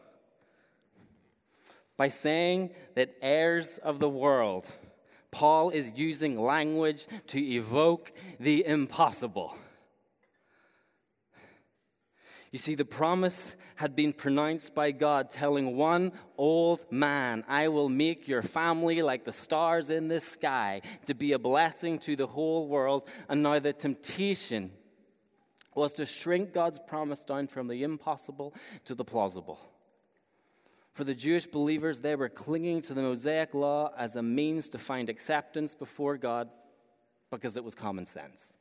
by 1.97 2.09
saying 2.09 2.71
that 2.95 3.17
heirs 3.21 3.79
of 3.79 3.99
the 3.99 4.09
world, 4.09 4.71
Paul 5.31 5.71
is 5.71 5.93
using 5.97 6.41
language 6.41 7.07
to 7.29 7.41
evoke 7.41 8.13
the 8.39 8.65
impossible. 8.65 9.55
You 12.53 12.59
see, 12.59 12.75
the 12.75 12.85
promise 12.85 13.57
had 13.75 13.97
been 13.97 14.13
pronounced 14.13 14.75
by 14.75 14.93
God, 14.93 15.31
telling 15.31 15.77
one 15.77 16.13
old 16.39 16.91
man, 16.91 17.45
I 17.49 17.69
will 17.69 17.89
make 17.89 18.29
your 18.29 18.41
family 18.41 19.03
like 19.03 19.25
the 19.25 19.33
stars 19.33 19.91
in 19.91 20.09
the 20.09 20.21
sky, 20.21 20.81
to 21.05 21.13
be 21.13 21.33
a 21.33 21.39
blessing 21.39 21.99
to 22.01 22.17
the 22.17 22.27
whole 22.27 22.69
world. 22.69 23.09
And 23.29 23.43
now 23.43 23.59
the 23.59 23.73
temptation 23.73 24.71
was 25.77 25.93
to 25.95 26.07
shrink 26.07 26.53
God's 26.53 26.79
promise 26.79 27.25
down 27.25 27.49
from 27.49 27.69
the 27.69 27.83
impossible 27.83 28.55
to 28.85 28.95
the 28.95 29.05
plausible. 29.05 29.61
For 30.93 31.05
the 31.05 31.15
Jewish 31.15 31.47
believers, 31.47 32.01
they 32.01 32.17
were 32.17 32.31
clinging 32.31 32.81
to 32.83 32.95
the 32.95 33.03
Mosaic 33.03 33.53
law 33.53 33.93
as 33.99 34.17
a 34.17 34.23
means 34.23 34.71
to 34.71 34.79
find 34.79 35.11
acceptance 35.11 35.75
before 35.75 36.17
God 36.17 36.49
because 37.31 37.57
it 37.59 37.65
was 37.65 37.75
common 37.75 38.07
sense. 38.07 38.55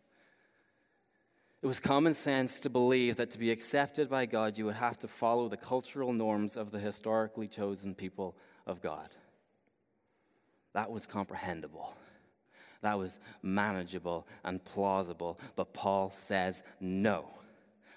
It 1.62 1.68
was 1.68 1.80
common 1.80 2.14
sense 2.14 2.60
to 2.60 2.70
believe 2.70 3.16
that 3.16 3.32
to 3.32 3.40
be 3.40 3.52
accepted 3.52 4.10
by 4.10 4.26
God, 4.26 4.58
you 4.58 4.66
would 4.66 4.76
have 4.76 5.00
to 5.00 5.08
follow 5.08 5.48
the 5.48 5.58
cultural 5.58 6.14
norms 6.14 6.58
of 6.58 6.72
the 6.72 6.80
historically 6.80 7.48
chosen 7.48 7.96
people 7.96 8.36
of 8.68 8.82
God. 8.82 9.10
That 10.74 10.92
was 10.92 11.06
comprehensible. 11.06 11.96
That 12.86 13.00
was 13.00 13.18
manageable 13.42 14.28
and 14.44 14.64
plausible. 14.64 15.40
But 15.56 15.74
Paul 15.74 16.12
says 16.12 16.62
no. 16.80 17.26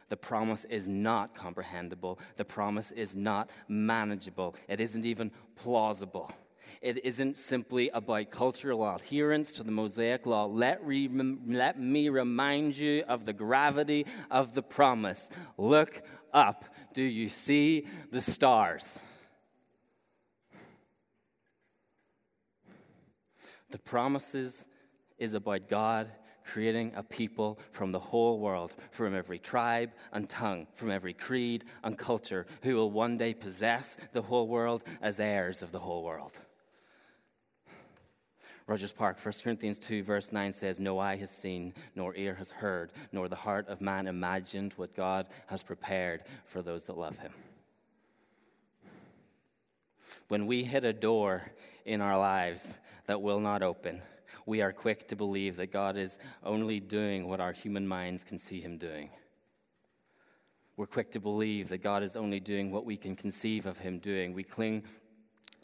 The 0.09 0.17
promise 0.17 0.65
is 0.65 0.89
not 0.89 1.35
comprehensible. 1.35 2.19
The 2.37 2.47
promise 2.47 2.91
is 2.93 3.15
not 3.15 3.51
manageable. 3.69 4.57
It 4.67 4.81
isn't 4.81 5.05
even 5.05 5.31
plausible. 5.57 6.33
It 6.81 7.05
isn't 7.05 7.37
simply 7.37 7.91
about 7.93 8.31
cultural 8.31 8.89
adherence 8.89 9.53
to 9.55 9.63
the 9.63 9.71
Mosaic 9.71 10.25
law. 10.25 10.47
Let, 10.47 10.83
re- 10.83 11.11
let 11.47 11.79
me 11.79 12.09
remind 12.09 12.75
you 12.79 13.05
of 13.07 13.27
the 13.27 13.35
gravity 13.35 14.07
of 14.31 14.55
the 14.55 14.63
promise. 14.63 15.29
Look 15.59 16.01
up. 16.33 16.65
Do 16.95 17.03
you 17.03 17.29
see 17.29 17.87
the 18.11 18.23
stars? 18.23 19.01
The 23.71 23.79
promises 23.79 24.67
is 25.19 25.35
about 25.35 25.69
God 25.69 26.11
creating 26.45 26.93
a 26.97 27.03
people 27.03 27.59
from 27.73 27.93
the 27.93 27.99
whole 27.99 28.39
world, 28.39 28.75
from 28.91 29.15
every 29.15 29.39
tribe 29.39 29.91
and 30.13 30.29
tongue, 30.29 30.67
from 30.75 30.91
every 30.91 31.13
creed 31.13 31.65
and 31.85 31.99
culture, 31.99 32.47
who 32.63 32.75
will 32.75 32.91
one 32.91 33.19
day 33.19 33.35
possess 33.35 33.99
the 34.13 34.23
whole 34.23 34.49
world 34.49 34.83
as 35.03 35.21
heirs 35.21 35.63
of 35.63 35.73
the 35.73 35.79
whole 35.79 36.03
world. 36.03 36.41
Rogers 38.67 38.93
Park, 38.93 39.19
1 39.23 39.35
Corinthians 39.43 39.79
2, 39.79 40.03
verse 40.03 40.31
9 40.31 40.53
says, 40.53 40.79
No 40.79 40.99
eye 40.99 41.17
has 41.17 41.31
seen, 41.31 41.73
nor 41.95 42.15
ear 42.17 42.35
has 42.35 42.51
heard, 42.51 42.93
nor 43.13 43.27
the 43.27 43.37
heart 43.37 43.67
of 43.69 43.81
man 43.81 44.07
imagined 44.07 44.75
what 44.77 44.95
God 44.95 45.27
has 45.47 45.63
prepared 45.63 46.23
for 46.45 46.61
those 46.61 46.85
that 46.85 46.99
love 46.99 47.19
him. 47.19 47.33
When 50.29 50.47
we 50.47 50.65
hit 50.65 50.85
a 50.85 50.93
door 50.93 51.51
in 51.87 52.03
our 52.03 52.19
lives 52.19 52.79
that 53.07 53.23
will 53.23 53.41
not 53.41 53.63
open, 53.63 54.03
we 54.49 54.63
are 54.63 54.73
quick 54.73 55.07
to 55.07 55.15
believe 55.15 55.57
that 55.57 55.71
God 55.71 55.99
is 55.99 56.19
only 56.43 56.81
doing 56.81 57.29
what 57.29 57.39
our 57.39 57.53
human 57.53 57.87
minds 57.87 58.25
can 58.25 58.39
see 58.39 58.63
Him 58.63 58.79
doing. 58.79 59.11
We're 60.79 60.87
quick 60.87 61.11
to 61.11 61.21
believe 61.21 61.69
that 61.69 61.83
God 61.83 62.03
is 62.03 62.17
only 62.17 62.41
doing 62.41 62.71
what 62.71 62.87
we 62.87 62.97
can 62.97 63.15
conceive 63.15 63.67
of 63.67 63.77
Him 63.77 63.99
doing. 63.99 64.33
We 64.33 64.45
cling 64.45 64.85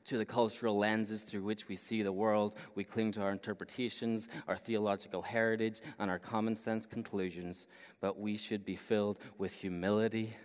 to 0.05 0.19
the 0.19 0.27
cultural 0.27 0.77
lenses 0.77 1.23
through 1.23 1.45
which 1.45 1.67
we 1.67 1.77
see 1.77 2.03
the 2.03 2.13
world. 2.13 2.57
We 2.75 2.85
cling 2.85 3.13
to 3.13 3.23
our 3.23 3.33
interpretations, 3.33 4.29
our 4.47 4.59
theological 4.59 5.23
heritage, 5.23 5.81
and 5.99 6.11
our 6.11 6.19
common 6.19 6.55
sense 6.55 6.85
conclusions. 6.85 7.67
But 8.03 8.21
we 8.21 8.37
should 8.37 8.67
be 8.67 8.77
filled 8.77 9.19
with 9.39 9.55
humility 9.55 10.37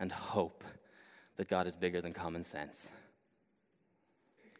and 0.00 0.10
hope 0.10 0.64
that 1.36 1.48
God 1.48 1.68
is 1.68 1.76
bigger 1.76 2.00
than 2.00 2.12
common 2.12 2.42
sense. 2.42 2.90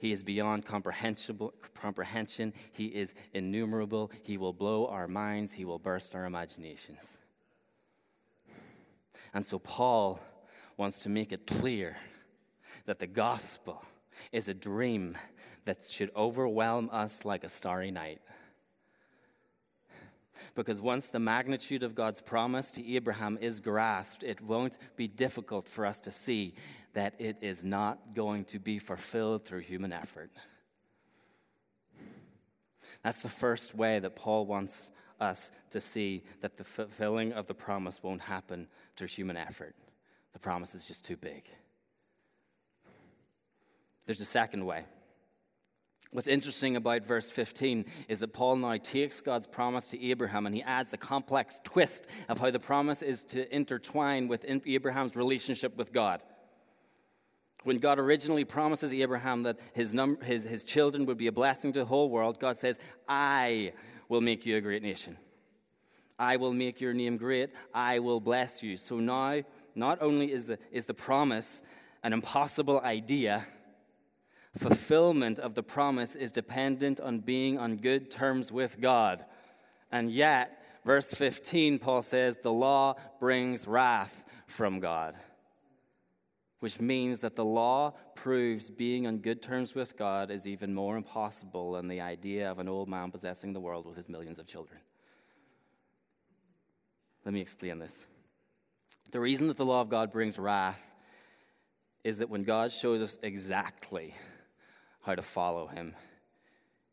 He 0.03 0.11
is 0.11 0.25
beyond 0.25 0.65
comprehension. 0.67 2.53
He 2.73 2.87
is 2.87 3.15
innumerable. 3.33 4.11
He 4.25 4.37
will 4.37 4.53
blow 4.53 4.89
our 4.89 5.07
minds. 5.07 5.53
He 5.53 5.65
will 5.65 5.79
burst 5.79 6.17
our 6.17 6.25
imaginations. 6.25 7.21
And 9.33 9.47
so, 9.47 9.61
Paul 9.61 10.19
wants 10.77 11.05
to 11.05 11.09
make 11.09 11.31
it 11.31 11.47
clear 11.47 11.99
that 12.85 12.99
the 12.99 13.07
gospel 13.07 13.85
is 14.33 14.49
a 14.49 14.55
dream 14.55 15.17
that 15.67 15.85
should 15.85 16.11
overwhelm 16.17 16.91
us 16.91 17.25
like 17.25 17.45
a 17.45 17.49
starry 17.49 17.93
night. 17.93 18.21
Because 20.57 20.81
once 20.81 21.07
the 21.07 21.21
magnitude 21.21 21.85
of 21.85 21.95
God's 21.95 22.21
promise 22.21 22.73
to 22.73 22.95
Abraham 22.97 23.39
is 23.41 23.61
grasped, 23.61 24.25
it 24.25 24.41
won't 24.41 24.79
be 24.97 25.07
difficult 25.07 25.69
for 25.69 25.87
us 25.87 26.01
to 26.01 26.11
see 26.11 26.55
that 26.95 27.15
it 27.19 27.37
is 27.41 27.65
not 27.65 28.15
going 28.15 28.45
to 28.47 28.59
be 28.59 28.79
fulfilled 28.79 29.45
through 29.45 29.61
human 29.61 29.93
effort. 29.93 30.31
That's 33.03 33.23
the 33.23 33.29
first 33.29 33.75
way 33.75 33.99
that 33.99 34.15
Paul 34.15 34.47
wants 34.47 34.91
us 35.21 35.53
to 35.71 35.81
see 35.81 36.23
that 36.41 36.57
the 36.57 36.65
fulfilling 36.65 37.33
of 37.33 37.47
the 37.47 37.55
promise 37.55 38.03
won't 38.03 38.21
happen 38.21 38.69
through 38.97 39.09
human 39.09 39.37
effort. 39.37 39.75
The 40.33 40.39
promise 40.39 40.75
is 40.75 40.85
just 40.85 41.05
too 41.05 41.17
big. 41.17 41.45
There's 44.07 44.21
a 44.21 44.25
second 44.25 44.67
way. 44.67 44.85
What's 46.11 46.29
interesting 46.29 46.77
about 46.77 47.07
verse 47.07 47.31
15 47.31 47.87
is 48.09 48.19
that 48.19 48.35
Paul 48.35 48.57
now 48.57 48.77
takes 48.77 49.23
God's 49.23 49.47
promise 49.47 49.89
to 49.91 50.05
Abraham 50.05 50.45
and 50.45 50.55
he 50.55 50.63
adds 50.63 50.91
the 50.91 50.99
complex 50.99 51.59
twist 51.65 52.07
of 52.29 52.39
how 52.39 52.51
the 52.51 52.59
promise 52.59 53.01
is 53.01 53.25
to 53.25 53.55
intertwine 53.55 54.29
with 54.29 54.45
Abraham's 54.67 55.17
relationship 55.17 55.75
with 55.77 55.91
God. 55.91 56.23
When 57.65 57.79
God 57.79 57.99
originally 57.99 58.45
promises 58.45 58.93
Abraham 58.93 59.45
that 59.45 59.59
his, 59.73 59.95
num- 59.95 60.21
his, 60.23 60.45
his 60.45 60.65
children 60.65 61.07
would 61.07 61.19
be 61.19 61.29
a 61.29 61.33
blessing 61.33 61.73
to 61.75 61.81
the 61.81 61.85
whole 61.85 62.11
world, 62.11 62.41
God 62.41 62.59
says, 62.59 62.79
I 63.09 63.73
will 64.09 64.21
make 64.21 64.45
you 64.45 64.57
a 64.57 64.61
great 64.61 64.83
nation. 64.83 65.17
I 66.19 66.37
will 66.37 66.53
make 66.53 66.81
your 66.81 66.93
name 66.93 67.17
great. 67.17 67.51
I 67.73 67.99
will 68.01 68.21
bless 68.21 68.63
you. 68.63 68.77
So 68.77 68.99
now, 68.99 69.43
not 69.75 70.03
only 70.03 70.33
is 70.33 70.47
the, 70.47 70.59
is 70.71 70.85
the 70.85 70.95
promise 70.95 71.63
an 72.03 72.13
impossible 72.13 72.81
idea, 72.81 73.47
fulfillment 74.57 75.39
of 75.39 75.55
the 75.55 75.63
promise 75.63 76.17
is 76.17 76.33
dependent 76.33 77.01
on 77.01 77.21
being 77.21 77.59
on 77.59 77.77
good 77.77 78.11
terms 78.11 78.51
with 78.51 78.81
God. 78.81 79.25
And 79.93 80.11
yet, 80.11 80.65
verse 80.85 81.07
15, 81.07 81.79
Paul 81.79 82.03
says, 82.03 82.39
the 82.43 82.53
law 82.53 82.97
brings 83.21 83.69
wrath 83.69 84.25
from 84.47 84.81
God 84.81 85.15
which 86.63 86.81
means 86.81 87.19
that 87.23 87.35
the 87.35 87.45
law 87.45 87.93
proves 88.15 88.71
being 88.71 89.05
on 89.09 89.19
good 89.19 89.43
terms 89.43 89.75
with 89.75 89.97
God 89.97 90.31
is 90.31 90.47
even 90.47 90.73
more 90.73 90.97
impossible 90.97 91.73
than 91.73 91.89
the 91.89 92.01
idea 92.01 92.49
of 92.49 92.61
an 92.61 92.69
old 92.69 92.89
man 92.89 93.11
possessing 93.11 93.53
the 93.53 93.59
world 93.59 93.85
with 93.85 93.97
his 93.97 94.09
millions 94.09 94.39
of 94.39 94.47
children. 94.47 94.79
Let 97.25 97.35
me 97.35 97.41
explain 97.41 97.81
this. 97.81 98.07
The 99.11 99.19
reason 99.19 99.49
that 99.49 99.57
the 99.57 99.65
law 99.65 99.81
of 99.81 99.89
God 99.89 100.13
brings 100.13 100.39
wrath 100.39 100.93
is 102.05 102.19
that 102.19 102.31
when 102.31 102.45
God 102.45 102.71
shows 102.71 103.03
us 103.03 103.19
exactly 103.25 104.15
how 105.01 105.17
to 105.17 105.23
follow 105.23 105.67
him, 105.67 105.97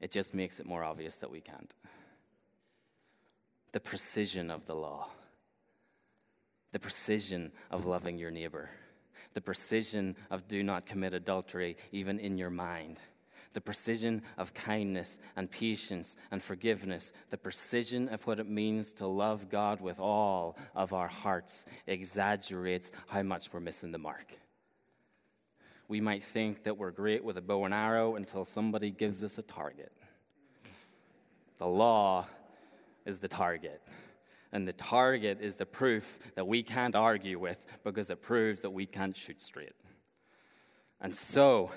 it 0.02 0.10
just 0.10 0.34
makes 0.34 0.60
it 0.60 0.66
more 0.66 0.84
obvious 0.84 1.18
that 1.18 1.30
we 1.30 1.42
can't. 1.42 1.76
The 3.72 3.80
precision 3.80 4.50
of 4.50 4.66
the 4.66 4.76
law, 4.76 5.10
the 6.72 6.80
precision 6.80 7.52
of 7.70 7.86
loving 7.86 8.18
your 8.18 8.32
neighbor 8.32 8.72
the 9.34 9.42
precision 9.42 10.16
of 10.32 10.48
do 10.48 10.64
not 10.64 10.86
commit 10.86 11.14
adultery, 11.14 11.78
even 11.92 12.20
in 12.20 12.38
your 12.38 12.50
mind, 12.50 13.00
the 13.54 13.62
precision 13.62 14.22
of 14.38 14.54
kindness 14.54 15.20
and 15.36 15.50
patience 15.50 16.16
and 16.32 16.42
forgiveness, 16.42 17.14
the 17.30 17.38
precision 17.38 18.10
of 18.10 18.26
what 18.28 18.40
it 18.40 18.48
means 18.48 18.94
to 18.94 19.08
love 19.08 19.50
God 19.50 19.82
with 19.82 20.00
all 20.00 20.58
of 20.76 20.94
our 20.94 21.08
hearts 21.08 21.66
exaggerates 21.88 22.92
how 23.08 23.24
much 23.24 23.52
we're 23.52 23.60
missing 23.60 23.92
the 23.92 23.98
mark. 23.98 24.34
we 25.90 26.00
might 26.00 26.24
think 26.24 26.64
that 26.64 26.78
we're 26.78 26.92
great 26.92 27.24
with 27.24 27.38
a 27.38 27.42
bow 27.42 27.66
and 27.66 27.74
arrow 27.74 28.16
until 28.16 28.46
somebody 28.46 28.92
gives 28.92 29.24
us 29.24 29.40
a 29.40 29.42
target. 29.42 29.92
The 31.58 31.68
law 31.68 32.28
is 33.06 33.20
the 33.20 33.28
target. 33.28 33.82
And 34.52 34.68
the 34.68 34.74
target 34.74 35.40
is 35.42 35.56
the 35.56 35.66
proof 35.66 36.20
that 36.36 36.48
we 36.48 36.64
can't 36.64 36.96
argue 36.96 37.38
with 37.40 37.64
because 37.84 38.10
it 38.10 38.22
proves 38.22 38.62
that 38.62 38.72
we 38.72 38.86
can't 38.86 39.16
shoot 39.16 39.42
straight. 39.42 39.74
And 41.00 41.16
so, 41.16 41.72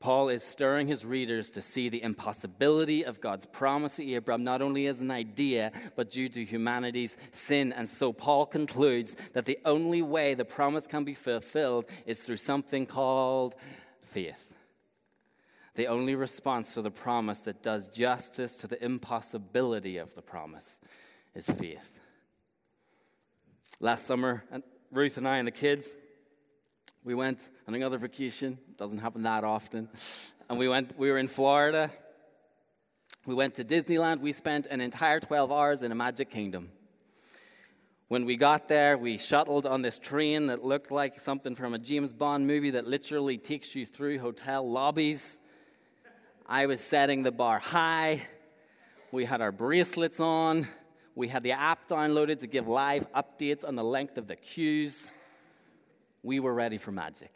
Paul 0.00 0.30
is 0.30 0.42
stirring 0.42 0.86
his 0.86 1.04
readers 1.04 1.50
to 1.50 1.60
see 1.60 1.90
the 1.90 2.02
impossibility 2.02 3.04
of 3.04 3.20
God's 3.20 3.44
promise 3.44 3.96
to 3.96 4.14
Abraham, 4.14 4.44
not 4.44 4.62
only 4.62 4.86
as 4.86 5.00
an 5.00 5.10
idea, 5.10 5.72
but 5.94 6.10
due 6.10 6.30
to 6.30 6.42
humanity's 6.42 7.18
sin. 7.32 7.70
And 7.74 7.88
so 7.88 8.10
Paul 8.10 8.46
concludes 8.46 9.14
that 9.34 9.44
the 9.44 9.58
only 9.66 10.00
way 10.00 10.32
the 10.32 10.46
promise 10.46 10.86
can 10.86 11.04
be 11.04 11.12
fulfilled 11.12 11.84
is 12.06 12.20
through 12.20 12.38
something 12.38 12.86
called 12.86 13.56
faith. 14.02 14.46
The 15.74 15.86
only 15.88 16.14
response 16.14 16.72
to 16.74 16.82
the 16.82 16.90
promise 16.90 17.40
that 17.40 17.62
does 17.62 17.88
justice 17.88 18.56
to 18.56 18.66
the 18.66 18.82
impossibility 18.82 19.98
of 19.98 20.14
the 20.14 20.22
promise 20.22 20.78
is 21.34 21.46
faith. 21.46 21.98
Last 23.78 24.06
summer, 24.06 24.44
Ruth 24.90 25.16
and 25.16 25.26
I 25.26 25.38
and 25.38 25.46
the 25.46 25.52
kids, 25.52 25.94
we 27.04 27.14
went 27.14 27.40
on 27.66 27.74
another 27.74 27.98
vacation. 27.98 28.58
It 28.68 28.76
doesn't 28.76 28.98
happen 28.98 29.22
that 29.22 29.44
often. 29.44 29.88
And 30.48 30.58
we 30.58 30.68
went, 30.68 30.98
we 30.98 31.10
were 31.10 31.18
in 31.18 31.28
Florida. 31.28 31.90
We 33.24 33.34
went 33.34 33.54
to 33.54 33.64
Disneyland. 33.64 34.20
We 34.20 34.32
spent 34.32 34.66
an 34.66 34.80
entire 34.80 35.20
12 35.20 35.52
hours 35.52 35.82
in 35.82 35.92
a 35.92 35.94
magic 35.94 36.30
kingdom. 36.30 36.70
When 38.08 38.24
we 38.24 38.36
got 38.36 38.66
there, 38.66 38.98
we 38.98 39.18
shuttled 39.18 39.66
on 39.66 39.82
this 39.82 39.98
train 39.98 40.48
that 40.48 40.64
looked 40.64 40.90
like 40.90 41.20
something 41.20 41.54
from 41.54 41.74
a 41.74 41.78
James 41.78 42.12
Bond 42.12 42.46
movie 42.46 42.72
that 42.72 42.86
literally 42.86 43.38
takes 43.38 43.76
you 43.76 43.86
through 43.86 44.18
hotel 44.18 44.68
lobbies. 44.68 45.38
I 46.44 46.66
was 46.66 46.80
setting 46.80 47.22
the 47.22 47.30
bar 47.30 47.60
high. 47.60 48.22
We 49.12 49.24
had 49.24 49.40
our 49.40 49.52
bracelets 49.52 50.18
on. 50.18 50.66
We 51.20 51.28
had 51.28 51.42
the 51.42 51.52
app 51.52 51.86
downloaded 51.86 52.40
to 52.40 52.46
give 52.46 52.66
live 52.66 53.06
updates 53.12 53.68
on 53.68 53.76
the 53.76 53.84
length 53.84 54.16
of 54.16 54.26
the 54.26 54.36
queues 54.36 55.12
we 56.22 56.40
were 56.40 56.54
ready 56.54 56.78
for 56.78 56.92
magic. 56.92 57.30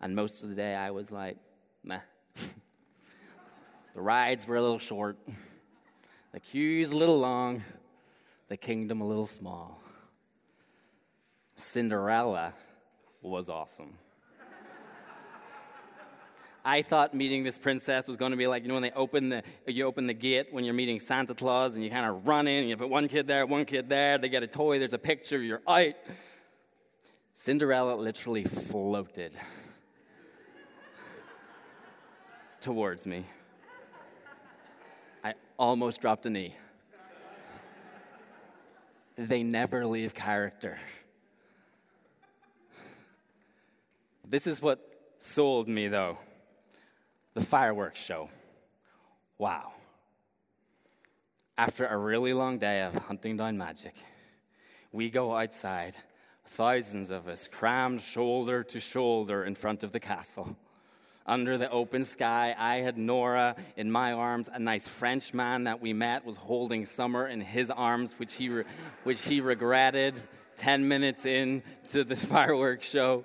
And 0.00 0.16
most 0.16 0.42
of 0.42 0.48
the 0.48 0.56
day, 0.56 0.74
I 0.74 0.90
was 0.90 1.12
like, 1.12 1.36
meh. 1.84 2.00
the 3.94 4.00
rides 4.02 4.48
were 4.48 4.56
a 4.56 4.60
little 4.60 4.80
short, 4.80 5.18
the 6.32 6.40
queues 6.40 6.90
a 6.90 6.96
little 6.96 7.20
long, 7.20 7.62
the 8.48 8.56
kingdom 8.56 9.02
a 9.02 9.06
little 9.06 9.28
small. 9.28 9.80
Cinderella 11.54 12.54
was 13.22 13.48
awesome. 13.48 13.96
I 16.64 16.82
thought 16.82 17.14
meeting 17.14 17.42
this 17.42 17.56
princess 17.56 18.06
was 18.06 18.16
going 18.16 18.32
to 18.32 18.36
be 18.36 18.46
like, 18.46 18.62
you 18.62 18.68
know, 18.68 18.74
when 18.74 18.82
they 18.82 18.90
open 18.90 19.30
the, 19.30 19.42
you 19.66 19.86
open 19.86 20.06
the 20.06 20.14
gate 20.14 20.48
when 20.50 20.64
you're 20.64 20.74
meeting 20.74 21.00
Santa 21.00 21.34
Claus 21.34 21.74
and 21.74 21.82
you 21.82 21.90
kind 21.90 22.06
of 22.06 22.26
run 22.26 22.46
in, 22.46 22.68
you 22.68 22.76
put 22.76 22.90
one 22.90 23.08
kid 23.08 23.26
there, 23.26 23.46
one 23.46 23.64
kid 23.64 23.88
there, 23.88 24.18
they 24.18 24.28
get 24.28 24.42
a 24.42 24.46
toy, 24.46 24.78
there's 24.78 24.92
a 24.92 24.98
picture, 24.98 25.40
you're 25.40 25.62
out. 25.66 25.94
Cinderella 27.34 27.94
literally 27.94 28.44
floated 28.44 29.32
towards 32.60 33.06
me. 33.06 33.24
I 35.24 35.34
almost 35.58 36.02
dropped 36.02 36.26
a 36.26 36.30
knee. 36.30 36.54
They 39.16 39.42
never 39.42 39.86
leave 39.86 40.14
character. 40.14 40.78
This 44.28 44.46
is 44.46 44.60
what 44.60 44.78
sold 45.20 45.66
me, 45.66 45.88
though 45.88 46.18
the 47.34 47.40
fireworks 47.40 48.00
show. 48.00 48.28
Wow. 49.38 49.72
After 51.56 51.86
a 51.86 51.96
really 51.96 52.32
long 52.32 52.58
day 52.58 52.82
of 52.82 52.94
hunting 52.94 53.36
down 53.36 53.58
magic, 53.58 53.94
we 54.92 55.10
go 55.10 55.34
outside 55.36 55.94
thousands 56.46 57.10
of 57.10 57.28
us 57.28 57.46
crammed 57.46 58.00
shoulder 58.00 58.64
to 58.64 58.80
shoulder 58.80 59.44
in 59.44 59.54
front 59.54 59.82
of 59.82 59.92
the 59.92 60.00
castle. 60.00 60.56
Under 61.26 61.58
the 61.58 61.70
open 61.70 62.04
sky, 62.04 62.56
I 62.58 62.78
had 62.78 62.98
Nora 62.98 63.54
in 63.76 63.92
my 63.92 64.12
arms. 64.12 64.48
A 64.52 64.58
nice 64.58 64.88
French 64.88 65.32
man 65.32 65.64
that 65.64 65.80
we 65.80 65.92
met 65.92 66.24
was 66.24 66.36
holding 66.36 66.84
Summer 66.84 67.28
in 67.28 67.40
his 67.40 67.70
arms, 67.70 68.14
which 68.18 68.34
he, 68.34 68.48
re- 68.48 68.64
which 69.04 69.20
he 69.22 69.40
regretted 69.40 70.18
10 70.56 70.88
minutes 70.88 71.26
in 71.26 71.62
to 71.88 72.02
the 72.02 72.16
fireworks 72.16 72.88
show. 72.88 73.24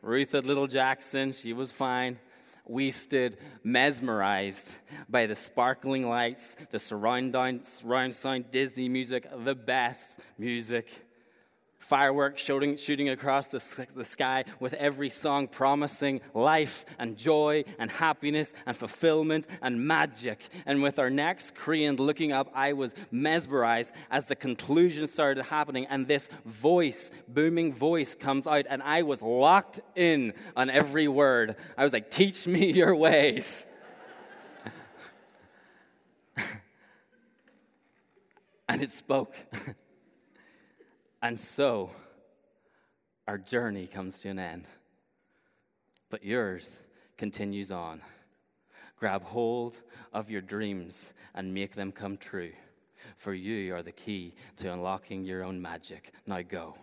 Ruth 0.00 0.32
had 0.32 0.46
little 0.46 0.66
Jackson, 0.66 1.32
she 1.32 1.52
was 1.52 1.70
fine. 1.70 2.18
We 2.66 2.90
stood 2.90 3.38
mesmerized 3.64 4.74
by 5.08 5.26
the 5.26 5.34
sparkling 5.34 6.08
lights, 6.08 6.56
the 6.70 6.78
surround, 6.78 7.32
sound 8.14 8.50
Disney 8.50 8.88
music, 8.88 9.26
the 9.44 9.54
best 9.54 10.20
music 10.38 10.88
fireworks 11.92 12.42
shooting, 12.42 12.74
shooting 12.74 13.10
across 13.10 13.48
the, 13.48 13.86
the 13.94 14.02
sky 14.02 14.46
with 14.60 14.72
every 14.72 15.10
song 15.10 15.46
promising 15.46 16.22
life 16.32 16.86
and 16.98 17.18
joy 17.18 17.62
and 17.78 17.90
happiness 17.90 18.54
and 18.64 18.74
fulfillment 18.74 19.46
and 19.60 19.78
magic. 19.86 20.48
And 20.64 20.82
with 20.82 20.98
our 20.98 21.10
necks 21.10 21.50
craned 21.50 22.00
looking 22.00 22.32
up, 22.32 22.50
I 22.54 22.72
was 22.72 22.94
mesmerized 23.10 23.92
as 24.10 24.24
the 24.24 24.34
conclusion 24.34 25.06
started 25.06 25.44
happening 25.44 25.84
and 25.90 26.06
this 26.08 26.30
voice, 26.46 27.10
booming 27.28 27.74
voice, 27.74 28.14
comes 28.14 28.46
out, 28.46 28.64
and 28.70 28.82
I 28.82 29.02
was 29.02 29.20
locked 29.20 29.80
in 29.94 30.32
on 30.56 30.70
every 30.70 31.08
word. 31.08 31.56
I 31.76 31.84
was 31.84 31.92
like, 31.92 32.10
Teach 32.10 32.46
me 32.46 32.72
your 32.80 32.96
ways. 32.96 33.66
and 38.66 38.80
it 38.80 38.90
spoke. 38.90 39.36
And 41.22 41.38
so, 41.38 41.90
our 43.28 43.38
journey 43.38 43.86
comes 43.86 44.20
to 44.20 44.28
an 44.28 44.40
end. 44.40 44.66
But 46.10 46.24
yours 46.24 46.82
continues 47.16 47.70
on. 47.70 48.02
Grab 48.98 49.22
hold 49.22 49.76
of 50.12 50.30
your 50.30 50.42
dreams 50.42 51.14
and 51.34 51.54
make 51.54 51.76
them 51.76 51.92
come 51.92 52.16
true. 52.16 52.50
For 53.16 53.34
you 53.34 53.72
are 53.72 53.84
the 53.84 53.92
key 53.92 54.34
to 54.56 54.72
unlocking 54.72 55.24
your 55.24 55.44
own 55.44 55.62
magic. 55.62 56.12
Now 56.26 56.42
go. 56.42 56.74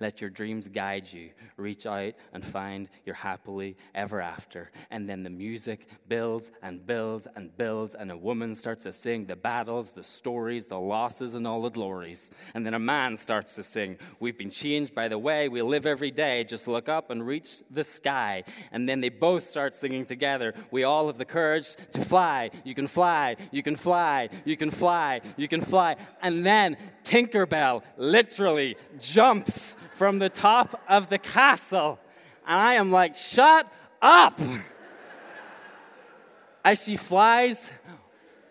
Let 0.00 0.20
your 0.20 0.30
dreams 0.30 0.68
guide 0.68 1.12
you. 1.12 1.30
Reach 1.56 1.86
out 1.86 2.14
and 2.32 2.44
find 2.44 2.88
your 3.04 3.16
happily 3.16 3.76
ever 3.94 4.20
after. 4.20 4.70
And 4.90 5.08
then 5.08 5.22
the 5.22 5.30
music 5.30 5.88
builds 6.08 6.50
and 6.62 6.86
builds 6.86 7.26
and 7.34 7.56
builds, 7.56 7.94
and 7.94 8.10
a 8.10 8.16
woman 8.16 8.54
starts 8.54 8.84
to 8.84 8.92
sing 8.92 9.26
the 9.26 9.36
battles, 9.36 9.90
the 9.90 10.04
stories, 10.04 10.66
the 10.66 10.78
losses, 10.78 11.34
and 11.34 11.46
all 11.46 11.62
the 11.62 11.70
glories. 11.70 12.30
And 12.54 12.64
then 12.64 12.74
a 12.74 12.78
man 12.78 13.16
starts 13.16 13.54
to 13.56 13.62
sing, 13.62 13.98
We've 14.20 14.38
been 14.38 14.50
changed 14.50 14.94
by 14.94 15.08
the 15.08 15.18
way 15.18 15.48
we 15.48 15.62
live 15.62 15.86
every 15.86 16.10
day. 16.10 16.44
Just 16.44 16.68
look 16.68 16.88
up 16.88 17.10
and 17.10 17.26
reach 17.26 17.62
the 17.70 17.84
sky. 17.84 18.44
And 18.70 18.88
then 18.88 19.00
they 19.00 19.08
both 19.08 19.48
start 19.48 19.74
singing 19.74 20.04
together, 20.04 20.54
We 20.70 20.84
all 20.84 21.08
have 21.08 21.18
the 21.18 21.24
courage 21.24 21.74
to 21.92 22.04
fly. 22.04 22.50
You 22.64 22.74
can 22.74 22.86
fly, 22.86 23.36
you 23.50 23.62
can 23.62 23.76
fly, 23.76 24.28
you 24.44 24.56
can 24.56 24.70
fly, 24.70 25.20
you 25.36 25.48
can 25.48 25.60
fly. 25.60 25.96
And 26.22 26.46
then 26.46 26.76
Tinkerbell 27.08 27.82
literally 27.96 28.76
jumps 29.00 29.76
from 29.94 30.18
the 30.18 30.28
top 30.28 30.78
of 30.86 31.08
the 31.08 31.18
castle. 31.18 31.98
And 32.46 32.60
I 32.60 32.74
am 32.74 32.92
like, 32.92 33.16
shut 33.16 33.66
up! 34.02 34.38
As 36.64 36.84
she 36.84 36.98
flies 36.98 37.70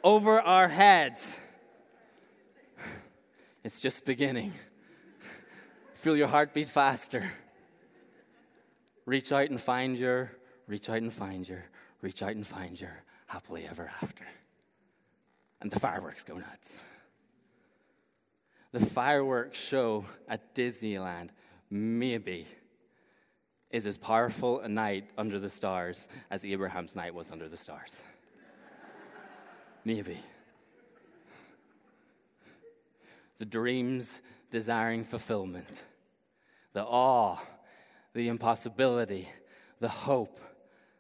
over 0.04 0.42
our 0.42 0.68
heads. 0.68 1.40
It's 3.64 3.80
just 3.80 4.06
beginning. 4.06 4.54
Feel 5.94 6.18
your 6.18 6.28
heartbeat 6.28 6.70
faster. 6.70 7.32
Reach 9.06 9.32
out 9.32 9.52
and 9.52 9.62
find 9.62 10.00
your, 10.00 10.32
reach 10.68 10.90
out 10.90 10.98
and 10.98 11.14
find 11.14 11.48
your, 11.48 11.66
reach 12.02 12.24
out 12.24 12.32
and 12.32 12.46
find 12.46 12.82
your 12.82 13.04
happily 13.28 13.68
ever 13.70 13.92
after. 14.02 14.26
And 15.62 15.70
the 15.70 15.80
fireworks 15.80 16.24
go 16.24 16.38
nuts 16.38 16.84
the 18.72 18.86
fireworks 18.86 19.60
show 19.60 20.06
at 20.28 20.54
Disneyland 20.54 21.30
maybe 21.70 22.48
is 23.70 23.86
as 23.86 23.98
powerful 23.98 24.60
a 24.62 24.70
night 24.70 25.10
under 25.18 25.40
the 25.40 25.50
stars 25.50 26.08
as 26.32 26.46
Abraham's 26.46 26.96
night 26.96 27.14
was 27.14 27.32
under 27.32 27.50
the 27.50 27.58
stars. 27.58 28.02
maybe. 29.84 30.18
The 33.38 33.46
dreams 33.46 34.22
desiring 34.50 35.04
fulfillment, 35.04 35.84
the 36.74 36.84
awe, 36.84 37.38
the 38.14 38.30
impossibility, 38.30 39.30
the 39.80 39.90
hope, 39.90 40.40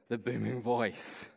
the 0.10 0.18
booming 0.18 0.62
voice 0.62 1.30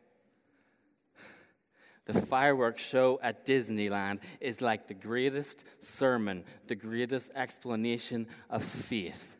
the 2.12 2.20
fireworks 2.20 2.82
show 2.82 3.20
at 3.22 3.46
Disneyland 3.46 4.18
is 4.40 4.60
like 4.60 4.86
the 4.88 4.94
greatest 4.94 5.64
sermon, 5.80 6.44
the 6.66 6.74
greatest 6.74 7.30
explanation 7.36 8.26
of 8.48 8.64
faith. 8.64 9.36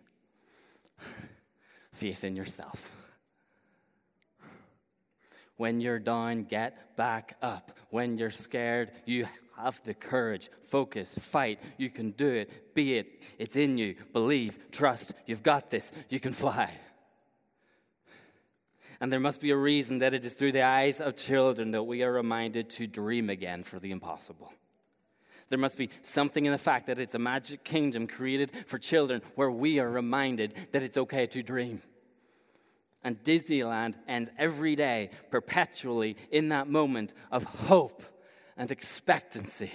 faith 1.92 2.22
in 2.22 2.36
yourself. 2.36 2.90
When 5.56 5.80
you're 5.80 5.98
down, 5.98 6.44
get 6.44 6.96
back 6.96 7.36
up. 7.42 7.76
When 7.90 8.16
you're 8.16 8.30
scared, 8.30 8.92
you 9.04 9.26
have 9.56 9.80
the 9.84 9.94
courage. 9.94 10.48
Focus, 10.68 11.16
fight. 11.16 11.60
You 11.76 11.90
can 11.90 12.12
do 12.12 12.28
it. 12.28 12.74
Be 12.74 12.98
it. 12.98 13.24
It's 13.38 13.56
in 13.56 13.78
you. 13.78 13.96
Believe, 14.12 14.58
trust. 14.70 15.12
You've 15.26 15.42
got 15.42 15.70
this. 15.70 15.92
You 16.08 16.20
can 16.20 16.32
fly. 16.32 16.70
And 19.00 19.10
there 19.10 19.20
must 19.20 19.40
be 19.40 19.50
a 19.50 19.56
reason 19.56 20.00
that 20.00 20.12
it 20.12 20.24
is 20.24 20.34
through 20.34 20.52
the 20.52 20.62
eyes 20.62 21.00
of 21.00 21.16
children 21.16 21.70
that 21.70 21.84
we 21.84 22.02
are 22.02 22.12
reminded 22.12 22.68
to 22.70 22.86
dream 22.86 23.30
again 23.30 23.62
for 23.62 23.78
the 23.78 23.90
impossible. 23.90 24.52
There 25.48 25.58
must 25.58 25.78
be 25.78 25.90
something 26.02 26.44
in 26.44 26.52
the 26.52 26.58
fact 26.58 26.86
that 26.86 26.98
it's 26.98 27.14
a 27.14 27.18
magic 27.18 27.64
kingdom 27.64 28.06
created 28.06 28.52
for 28.66 28.78
children 28.78 29.22
where 29.34 29.50
we 29.50 29.80
are 29.80 29.88
reminded 29.88 30.54
that 30.72 30.82
it's 30.82 30.98
okay 30.98 31.26
to 31.28 31.42
dream. 31.42 31.82
And 33.02 33.22
Disneyland 33.24 33.94
ends 34.06 34.28
every 34.38 34.76
day 34.76 35.10
perpetually 35.30 36.16
in 36.30 36.50
that 36.50 36.68
moment 36.68 37.14
of 37.32 37.44
hope 37.44 38.04
and 38.56 38.70
expectancy. 38.70 39.72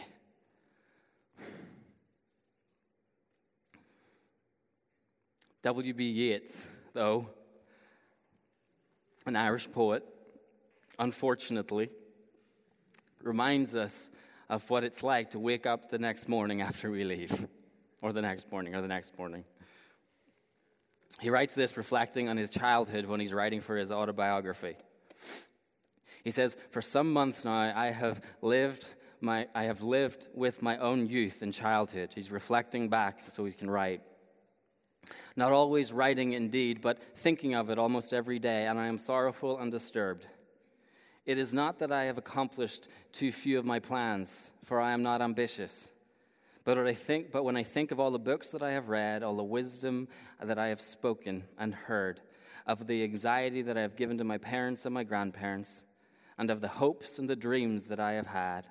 W.B. 5.64 6.04
Yeats, 6.04 6.68
though, 6.94 7.28
an 9.26 9.36
Irish 9.36 9.72
poet, 9.72 10.04
unfortunately, 11.00 11.90
reminds 13.22 13.76
us 13.76 14.10
of 14.50 14.68
what 14.70 14.84
it's 14.84 15.02
like 15.02 15.32
to 15.32 15.40
wake 15.40 15.66
up 15.66 15.90
the 15.90 15.98
next 15.98 16.30
morning 16.30 16.62
after 16.62 16.92
we 16.92 17.04
leave, 17.04 17.48
or 18.02 18.14
the 18.14 18.22
next 18.22 18.52
morning, 18.52 18.76
or 18.76 18.82
the 18.82 18.88
next 18.88 19.18
morning. 19.18 19.44
He 21.20 21.30
writes 21.30 21.56
this 21.56 21.78
reflecting 21.78 22.30
on 22.30 22.38
his 22.38 22.50
childhood 22.50 23.06
when 23.06 23.20
he's 23.20 23.34
writing 23.34 23.62
for 23.62 23.78
his 23.78 23.92
autobiography. 23.92 24.76
He 26.24 26.32
says, 26.32 26.58
For 26.72 26.82
some 26.82 27.12
months 27.14 27.46
now, 27.46 27.72
I 27.76 27.92
have 27.92 28.22
lived. 28.42 28.86
My, 29.22 29.48
I 29.56 29.64
have 29.64 29.82
lived 29.82 30.28
with 30.36 30.62
my 30.62 30.78
own 30.78 31.08
youth 31.08 31.42
and 31.42 31.54
childhood. 31.54 32.12
He's 32.14 32.32
reflecting 32.32 32.90
back 32.90 33.24
so 33.24 33.46
he 33.46 33.54
can 33.54 33.70
write. 33.70 34.02
Not 35.36 35.52
always 35.52 35.94
writing 35.94 36.34
indeed, 36.34 36.82
but 36.82 37.00
thinking 37.16 37.56
of 37.56 37.70
it 37.70 37.78
almost 37.78 38.14
every 38.14 38.40
day, 38.40 38.68
and 38.68 38.80
I 38.80 38.88
am 38.88 38.98
sorrowful 38.98 39.60
and 39.60 39.72
disturbed. 39.72 40.28
It 41.26 41.38
is 41.38 41.54
not 41.54 41.80
that 41.80 41.92
I 41.92 42.04
have 42.04 42.18
accomplished 42.18 42.88
too 43.12 43.32
few 43.32 43.58
of 43.58 43.66
my 43.66 43.80
plans, 43.80 44.52
for 44.64 44.80
I 44.80 44.92
am 44.92 45.04
not 45.04 45.22
ambitious. 45.22 45.90
But, 46.64 46.80
I 46.80 46.94
think, 46.94 47.32
but 47.32 47.44
when 47.44 47.58
I 47.58 47.64
think 47.64 47.92
of 47.92 48.00
all 48.00 48.12
the 48.12 48.20
books 48.20 48.52
that 48.52 48.64
I 48.64 48.72
have 48.72 48.90
read, 48.90 49.24
all 49.24 49.36
the 49.36 49.44
wisdom 49.44 50.08
that 50.42 50.58
I 50.58 50.68
have 50.70 50.82
spoken 50.82 51.44
and 51.60 51.74
heard, 51.74 52.22
of 52.66 52.88
the 52.88 53.04
anxiety 53.04 53.62
that 53.62 53.78
I 53.78 53.82
have 53.82 53.96
given 53.96 54.18
to 54.18 54.24
my 54.24 54.40
parents 54.40 54.86
and 54.86 54.94
my 54.94 55.04
grandparents, 55.04 55.84
and 56.38 56.50
of 56.50 56.62
the 56.62 56.68
hopes 56.68 57.20
and 57.20 57.30
the 57.30 57.36
dreams 57.36 57.86
that 57.88 58.00
I 58.00 58.14
have 58.14 58.28
had, 58.28 58.68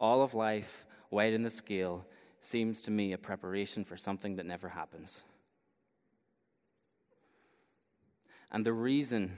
all 0.00 0.22
of 0.22 0.34
life, 0.34 0.84
weighed 1.10 1.34
in 1.34 1.42
the 1.42 1.50
scale, 1.50 2.06
seems 2.40 2.80
to 2.82 2.90
me 2.90 3.12
a 3.12 3.18
preparation 3.18 3.84
for 3.84 3.96
something 3.96 4.36
that 4.36 4.46
never 4.46 4.68
happens. 4.68 5.24
And 8.50 8.64
the 8.64 8.72
reason 8.72 9.36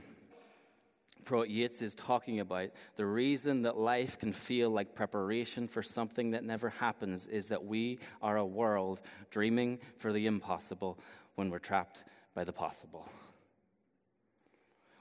what 1.36 1.50
Yeats 1.50 1.82
is 1.82 1.94
talking 1.94 2.40
about, 2.40 2.70
the 2.96 3.06
reason 3.06 3.62
that 3.62 3.78
life 3.78 4.18
can 4.18 4.32
feel 4.32 4.70
like 4.70 4.94
preparation 4.94 5.68
for 5.68 5.82
something 5.82 6.32
that 6.32 6.44
never 6.44 6.68
happens 6.68 7.26
is 7.26 7.48
that 7.48 7.64
we 7.64 7.98
are 8.20 8.36
a 8.36 8.46
world 8.46 9.00
dreaming 9.30 9.78
for 9.98 10.12
the 10.12 10.26
impossible 10.26 10.98
when 11.36 11.50
we're 11.50 11.58
trapped 11.58 12.04
by 12.34 12.44
the 12.44 12.52
possible. 12.52 13.08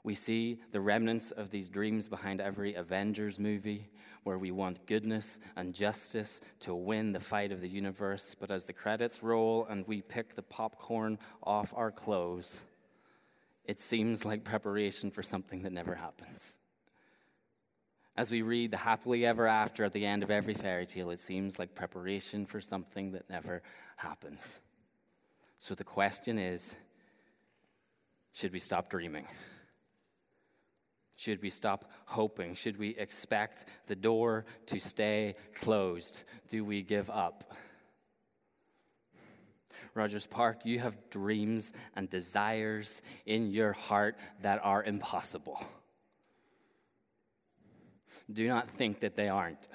We 0.04 0.16
see 0.16 0.60
the 0.72 0.82
remnants 0.82 1.32
of 1.32 1.52
these 1.52 1.70
dreams 1.70 2.08
behind 2.08 2.40
every 2.42 2.74
Avengers 2.76 3.38
movie, 3.38 3.90
where 4.24 4.38
we 4.38 4.52
want 4.52 4.86
goodness 4.86 5.40
and 5.56 5.74
justice 5.74 6.40
to 6.62 6.74
win 6.74 7.12
the 7.12 7.20
fight 7.20 7.52
of 7.52 7.62
the 7.62 7.70
universe. 7.70 8.36
But 8.40 8.52
as 8.52 8.66
the 8.66 8.74
credits 8.74 9.24
roll 9.24 9.68
and 9.70 9.86
we 9.88 10.02
pick 10.02 10.36
the 10.36 10.42
popcorn 10.42 11.20
off 11.44 11.74
our 11.76 11.92
clothes, 11.92 12.62
it 13.70 13.80
seems 13.80 14.26
like 14.26 14.44
preparation 14.44 15.12
for 15.12 15.22
something 15.22 15.62
that 15.62 15.72
never 15.72 15.94
happens. 15.94 16.56
As 18.18 18.32
we 18.32 18.42
read 18.42 18.72
the 18.72 18.78
happily 18.78 19.28
ever 19.28 19.46
after 19.46 19.84
at 19.84 19.94
the 19.94 20.08
end 20.08 20.24
of 20.24 20.32
every 20.32 20.56
fairy 20.56 20.88
tale, 20.88 21.12
it 21.12 21.20
seems 21.20 21.60
like 21.60 21.76
preparation 21.76 22.48
for 22.48 22.62
something 22.62 23.12
that 23.12 23.30
never 23.30 23.62
happens. 23.96 24.60
So 25.60 25.76
the 25.76 25.84
question 25.84 26.40
is 26.40 26.76
should 28.34 28.54
we 28.54 28.60
stop 28.60 28.90
dreaming? 28.90 29.28
Should 31.16 31.40
we 31.44 31.52
stop 31.52 31.92
hoping? 32.06 32.56
Should 32.56 32.80
we 32.80 32.98
expect 32.98 33.66
the 33.86 33.96
door 33.96 34.46
to 34.66 34.80
stay 34.80 35.36
closed? 35.54 36.24
Do 36.48 36.66
we 36.66 36.82
give 36.82 37.12
up? 37.12 37.54
Rogers 40.00 40.26
Park, 40.26 40.66
you 40.66 40.80
have 40.80 41.10
dreams 41.10 41.74
and 41.96 42.10
desires 42.10 43.02
in 43.26 43.52
your 43.52 43.74
heart 43.74 44.18
that 44.42 44.62
are 44.64 44.82
impossible. 44.82 45.62
Do 48.32 48.48
not 48.48 48.70
think 48.70 49.02
that 49.02 49.16
they 49.16 49.28
aren't. 49.28 49.68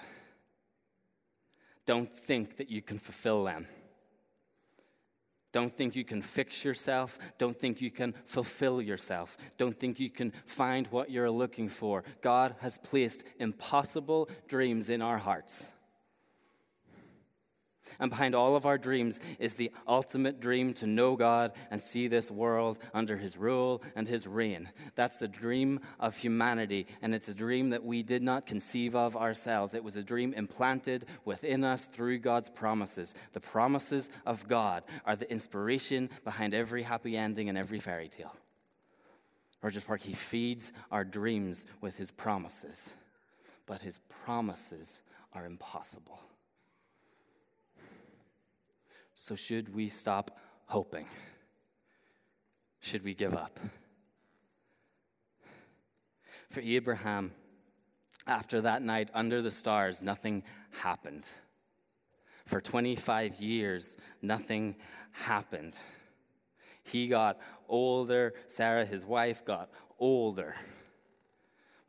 Don't 1.84 2.10
think 2.16 2.56
that 2.56 2.70
you 2.70 2.80
can 2.80 2.98
fulfill 2.98 3.44
them. 3.44 3.66
Don't 5.52 5.76
think 5.76 5.94
you 5.94 6.04
can 6.04 6.22
fix 6.22 6.64
yourself. 6.64 7.18
Don't 7.36 7.56
think 7.56 7.80
you 7.80 7.90
can 7.90 8.14
fulfill 8.24 8.80
yourself. 8.80 9.36
Don't 9.58 9.78
think 9.78 10.00
you 10.00 10.10
can 10.10 10.32
find 10.46 10.86
what 10.88 11.10
you're 11.10 11.30
looking 11.30 11.68
for. 11.68 12.02
God 12.22 12.56
has 12.60 12.78
placed 12.78 13.24
impossible 13.38 14.28
dreams 14.48 14.88
in 14.88 15.02
our 15.02 15.18
hearts. 15.18 15.70
And 17.98 18.10
behind 18.10 18.34
all 18.34 18.56
of 18.56 18.66
our 18.66 18.78
dreams 18.78 19.20
is 19.38 19.54
the 19.54 19.70
ultimate 19.86 20.40
dream 20.40 20.72
to 20.74 20.86
know 20.86 21.16
God 21.16 21.52
and 21.70 21.80
see 21.80 22.08
this 22.08 22.30
world 22.30 22.78
under 22.92 23.16
His 23.16 23.36
rule 23.36 23.82
and 23.94 24.08
His 24.08 24.26
reign. 24.26 24.70
That's 24.94 25.18
the 25.18 25.28
dream 25.28 25.80
of 26.00 26.16
humanity, 26.16 26.86
and 27.02 27.14
it's 27.14 27.28
a 27.28 27.34
dream 27.34 27.70
that 27.70 27.84
we 27.84 28.02
did 28.02 28.22
not 28.22 28.46
conceive 28.46 28.94
of 28.94 29.16
ourselves. 29.16 29.74
It 29.74 29.84
was 29.84 29.96
a 29.96 30.02
dream 30.02 30.32
implanted 30.34 31.06
within 31.24 31.64
us 31.64 31.84
through 31.84 32.18
God's 32.20 32.48
promises. 32.48 33.14
The 33.32 33.40
promises 33.40 34.10
of 34.26 34.48
God 34.48 34.84
are 35.04 35.16
the 35.16 35.30
inspiration 35.30 36.10
behind 36.24 36.54
every 36.54 36.82
happy 36.82 37.16
ending 37.16 37.48
and 37.48 37.58
every 37.58 37.80
fairy 37.80 38.08
tale. 38.08 38.34
Rogers 39.62 39.84
Park, 39.84 40.00
He 40.00 40.14
feeds 40.14 40.72
our 40.90 41.04
dreams 41.04 41.66
with 41.80 41.96
His 41.96 42.10
promises, 42.10 42.92
but 43.66 43.80
His 43.80 43.98
promises 44.24 45.02
are 45.32 45.46
impossible. 45.46 46.18
So, 49.14 49.36
should 49.36 49.74
we 49.74 49.88
stop 49.88 50.38
hoping? 50.66 51.06
Should 52.80 53.04
we 53.04 53.14
give 53.14 53.34
up? 53.34 53.58
For 56.50 56.60
Abraham, 56.60 57.32
after 58.26 58.60
that 58.60 58.82
night 58.82 59.10
under 59.14 59.42
the 59.42 59.50
stars, 59.50 60.02
nothing 60.02 60.42
happened. 60.70 61.24
For 62.46 62.60
25 62.60 63.40
years, 63.40 63.96
nothing 64.20 64.76
happened. 65.12 65.78
He 66.82 67.08
got 67.08 67.38
older. 67.68 68.34
Sarah, 68.48 68.84
his 68.84 69.04
wife, 69.04 69.44
got 69.44 69.70
older. 69.98 70.54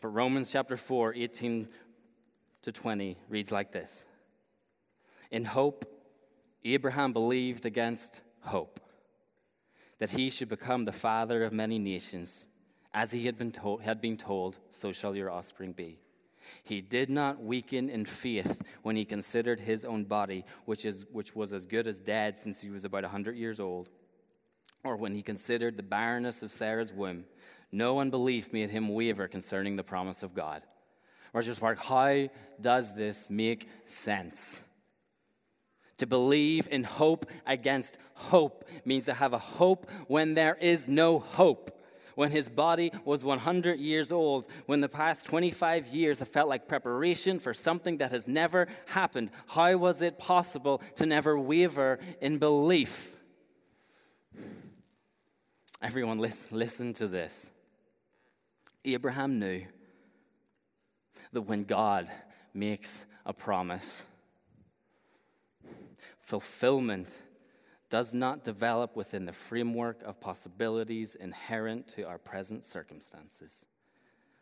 But 0.01 0.09
Romans 0.09 0.51
chapter 0.51 0.77
4, 0.77 1.13
18 1.15 1.67
to 2.61 2.71
20 2.71 3.17
reads 3.29 3.51
like 3.51 3.71
this 3.71 4.05
In 5.31 5.45
hope, 5.45 5.94
Abraham 6.65 7.13
believed 7.13 7.65
against 7.65 8.21
hope 8.41 8.79
that 9.99 10.09
he 10.09 10.29
should 10.29 10.49
become 10.49 10.83
the 10.83 10.91
father 10.91 11.43
of 11.43 11.53
many 11.53 11.79
nations. 11.79 12.47
As 12.93 13.11
he 13.11 13.25
had 13.27 13.37
been, 13.37 13.51
told, 13.51 13.81
had 13.81 14.01
been 14.01 14.17
told, 14.17 14.57
so 14.71 14.91
shall 14.91 15.15
your 15.15 15.29
offspring 15.29 15.73
be. 15.73 15.99
He 16.63 16.81
did 16.81 17.09
not 17.09 17.43
weaken 17.43 17.89
in 17.89 18.05
faith 18.05 18.61
when 18.83 18.95
he 18.95 19.05
considered 19.05 19.59
his 19.59 19.85
own 19.85 20.05
body, 20.05 20.43
which, 20.65 20.85
is, 20.85 21.05
which 21.11 21.35
was 21.35 21.53
as 21.53 21.65
good 21.65 21.87
as 21.87 21.99
dead 21.99 22.37
since 22.37 22.61
he 22.61 22.69
was 22.69 22.83
about 22.83 23.03
a 23.03 23.07
100 23.07 23.35
years 23.35 23.59
old, 23.59 23.89
or 24.83 24.95
when 24.95 25.15
he 25.15 25.21
considered 25.21 25.77
the 25.77 25.83
barrenness 25.83 26.43
of 26.43 26.51
Sarah's 26.51 26.93
womb. 26.93 27.25
No 27.71 27.99
unbelief 27.99 28.53
made 28.53 28.69
him 28.69 28.89
waver 28.89 29.27
concerning 29.27 29.75
the 29.75 29.83
promise 29.83 30.23
of 30.23 30.33
God. 30.33 30.61
Rogers 31.33 31.59
Park, 31.59 31.79
how 31.79 32.29
does 32.61 32.95
this 32.95 33.29
make 33.29 33.67
sense? 33.83 34.63
To 35.99 36.07
believe 36.07 36.67
in 36.69 36.83
hope 36.83 37.25
against 37.45 37.97
hope 38.15 38.65
means 38.83 39.05
to 39.05 39.13
have 39.13 39.33
a 39.33 39.39
hope 39.39 39.89
when 40.07 40.33
there 40.33 40.57
is 40.59 40.87
no 40.87 41.19
hope. 41.19 41.71
When 42.15 42.31
his 42.31 42.47
body 42.47 42.91
was 43.03 43.25
100 43.25 43.77
years 43.77 44.11
old, 44.11 44.47
when 44.67 44.79
the 44.79 44.89
past 44.89 45.27
25 45.27 45.87
years 45.87 46.19
have 46.19 46.29
felt 46.29 46.47
like 46.47 46.67
preparation 46.67 47.39
for 47.39 47.53
something 47.53 47.97
that 47.97 48.11
has 48.11 48.25
never 48.27 48.67
happened, 48.87 49.31
how 49.47 49.75
was 49.75 50.01
it 50.01 50.17
possible 50.17 50.81
to 50.95 51.05
never 51.05 51.37
waver 51.37 51.99
in 52.21 52.37
belief? 52.37 53.17
Everyone, 55.81 56.19
listen, 56.19 56.57
listen 56.57 56.93
to 56.93 57.07
this. 57.07 57.51
Abraham 58.85 59.39
knew 59.39 59.65
that 61.33 61.41
when 61.41 61.65
God 61.65 62.09
makes 62.53 63.05
a 63.25 63.33
promise, 63.33 64.05
fulfillment 66.25 67.17
does 67.89 68.13
not 68.13 68.43
develop 68.43 68.95
within 68.95 69.25
the 69.25 69.31
framework 69.31 70.01
of 70.03 70.19
possibilities 70.19 71.15
inherent 71.15 71.87
to 71.87 72.03
our 72.03 72.17
present 72.17 72.65
circumstances. 72.65 73.63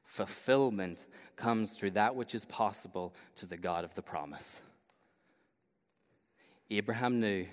Fulfillment 0.04 1.06
comes 1.36 1.74
through 1.74 1.92
that 1.92 2.16
which 2.16 2.34
is 2.34 2.46
possible 2.46 3.14
to 3.36 3.46
the 3.46 3.58
God 3.58 3.84
of 3.84 3.94
the 3.96 4.02
promise. 4.02 4.62
Abraham 6.72 7.20
knew 7.20 7.46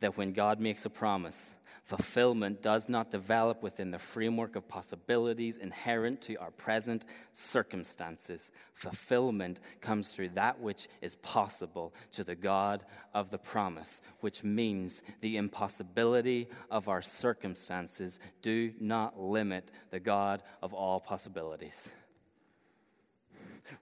that 0.00 0.16
when 0.16 0.32
God 0.32 0.60
makes 0.60 0.84
a 0.84 0.90
promise, 0.90 1.54
fulfillment 1.86 2.62
does 2.62 2.88
not 2.88 3.12
develop 3.12 3.62
within 3.62 3.92
the 3.92 3.98
framework 3.98 4.56
of 4.56 4.68
possibilities 4.68 5.56
inherent 5.56 6.20
to 6.20 6.34
our 6.36 6.50
present 6.50 7.04
circumstances. 7.32 8.50
Fulfillment 8.74 9.60
comes 9.80 10.08
through 10.08 10.30
that 10.30 10.60
which 10.60 10.88
is 11.00 11.14
possible 11.16 11.94
to 12.10 12.24
the 12.24 12.34
God 12.34 12.84
of 13.14 13.30
the 13.30 13.38
promise, 13.38 14.02
which 14.20 14.42
means 14.42 15.04
the 15.20 15.36
impossibility 15.36 16.48
of 16.72 16.88
our 16.88 17.02
circumstances 17.02 18.18
do 18.42 18.72
not 18.80 19.18
limit 19.20 19.70
the 19.90 20.00
God 20.00 20.42
of 20.62 20.74
all 20.74 20.98
possibilities. 20.98 21.92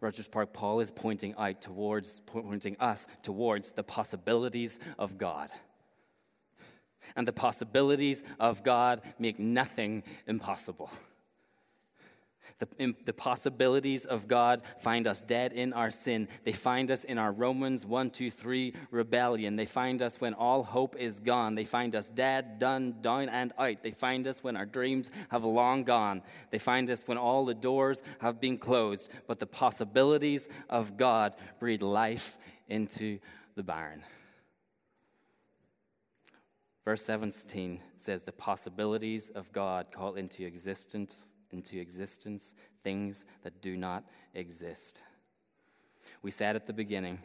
Rogers 0.00 0.28
Park 0.28 0.52
Paul 0.52 0.80
is 0.80 0.90
pointing 0.90 1.34
out 1.38 1.62
towards 1.62 2.20
pointing 2.26 2.76
us 2.80 3.06
towards 3.22 3.72
the 3.72 3.82
possibilities 3.82 4.78
of 4.98 5.16
God. 5.16 5.50
And 7.16 7.26
the 7.26 7.32
possibilities 7.32 8.22
of 8.40 8.62
God 8.62 9.02
make 9.18 9.38
nothing 9.38 10.02
impossible. 10.26 10.90
The, 12.58 12.94
the, 13.04 13.12
possibilities 13.12 14.04
of 14.04 14.28
God 14.28 14.62
find 14.78 15.06
us 15.06 15.22
dead 15.22 15.52
in 15.52 15.72
our 15.72 15.90
sin. 15.90 16.28
They 16.44 16.52
find 16.52 16.90
us 16.90 17.04
in 17.04 17.18
our 17.18 17.32
Romans 17.32 17.84
1, 17.84 18.10
2, 18.10 18.30
3 18.30 18.74
rebellion. 18.90 19.56
They 19.56 19.64
find 19.64 20.00
us 20.00 20.20
when 20.20 20.34
all 20.34 20.62
hope 20.62 20.94
is 20.96 21.20
gone. 21.20 21.54
They 21.54 21.64
find 21.64 21.94
us 21.94 22.08
dead, 22.08 22.58
done, 22.58 22.96
down, 23.00 23.28
and 23.28 23.52
out. 23.58 23.82
They 23.82 23.90
find 23.90 24.26
us 24.26 24.44
when 24.44 24.56
our 24.56 24.66
dreams 24.66 25.10
have 25.30 25.44
long 25.44 25.84
gone. 25.84 26.22
They 26.50 26.58
find 26.58 26.88
us 26.90 27.02
when 27.06 27.18
all 27.18 27.44
the 27.44 27.54
doors 27.54 28.02
have 28.20 28.40
been 28.40 28.58
closed. 28.58 29.10
But 29.26 29.40
the 29.40 29.46
possibilities 29.46 30.48
of 30.68 30.96
God 30.96 31.34
breathe 31.58 31.82
life 31.82 32.38
into 32.68 33.18
the 33.56 33.62
barren. 33.62 34.02
Verse 36.84 37.02
17 37.04 37.80
says, 37.96 38.22
The 38.22 38.32
possibilities 38.32 39.30
of 39.30 39.50
God 39.52 39.86
call 39.90 40.14
into 40.14 40.44
existence, 40.44 41.26
into 41.50 41.80
existence 41.80 42.54
things 42.82 43.24
that 43.42 43.62
do 43.62 43.76
not 43.76 44.04
exist. 44.34 45.02
We 46.22 46.30
said 46.30 46.56
at 46.56 46.66
the 46.66 46.72
beginning, 46.74 47.20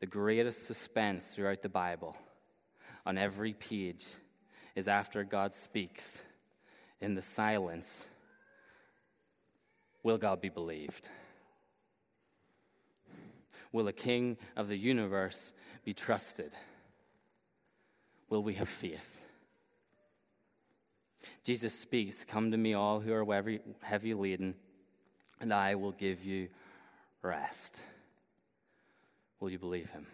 the 0.00 0.06
greatest 0.06 0.66
suspense 0.66 1.24
throughout 1.24 1.62
the 1.62 1.68
Bible, 1.70 2.16
on 3.06 3.16
every 3.16 3.54
page, 3.54 4.06
is 4.74 4.88
after 4.88 5.24
God 5.24 5.54
speaks 5.54 6.22
in 7.00 7.14
the 7.14 7.22
silence. 7.22 8.10
Will 10.02 10.18
God 10.18 10.42
be 10.42 10.50
believed? 10.50 11.08
Will 13.72 13.88
a 13.88 13.92
king 13.92 14.36
of 14.56 14.68
the 14.68 14.76
universe 14.76 15.54
be 15.84 15.94
trusted? 15.94 16.52
Will 18.28 18.42
we 18.42 18.54
have 18.54 18.68
faith? 18.68 19.20
Jesus 21.42 21.78
speaks, 21.78 22.24
Come 22.24 22.50
to 22.50 22.56
me, 22.56 22.74
all 22.74 23.00
who 23.00 23.12
are 23.12 23.58
heavy, 23.82 24.14
laden, 24.14 24.54
and 25.40 25.52
I 25.52 25.74
will 25.74 25.92
give 25.92 26.24
you 26.24 26.48
rest. 27.22 27.82
Will 29.40 29.50
you 29.50 29.58
believe 29.58 29.90
him? 29.90 30.06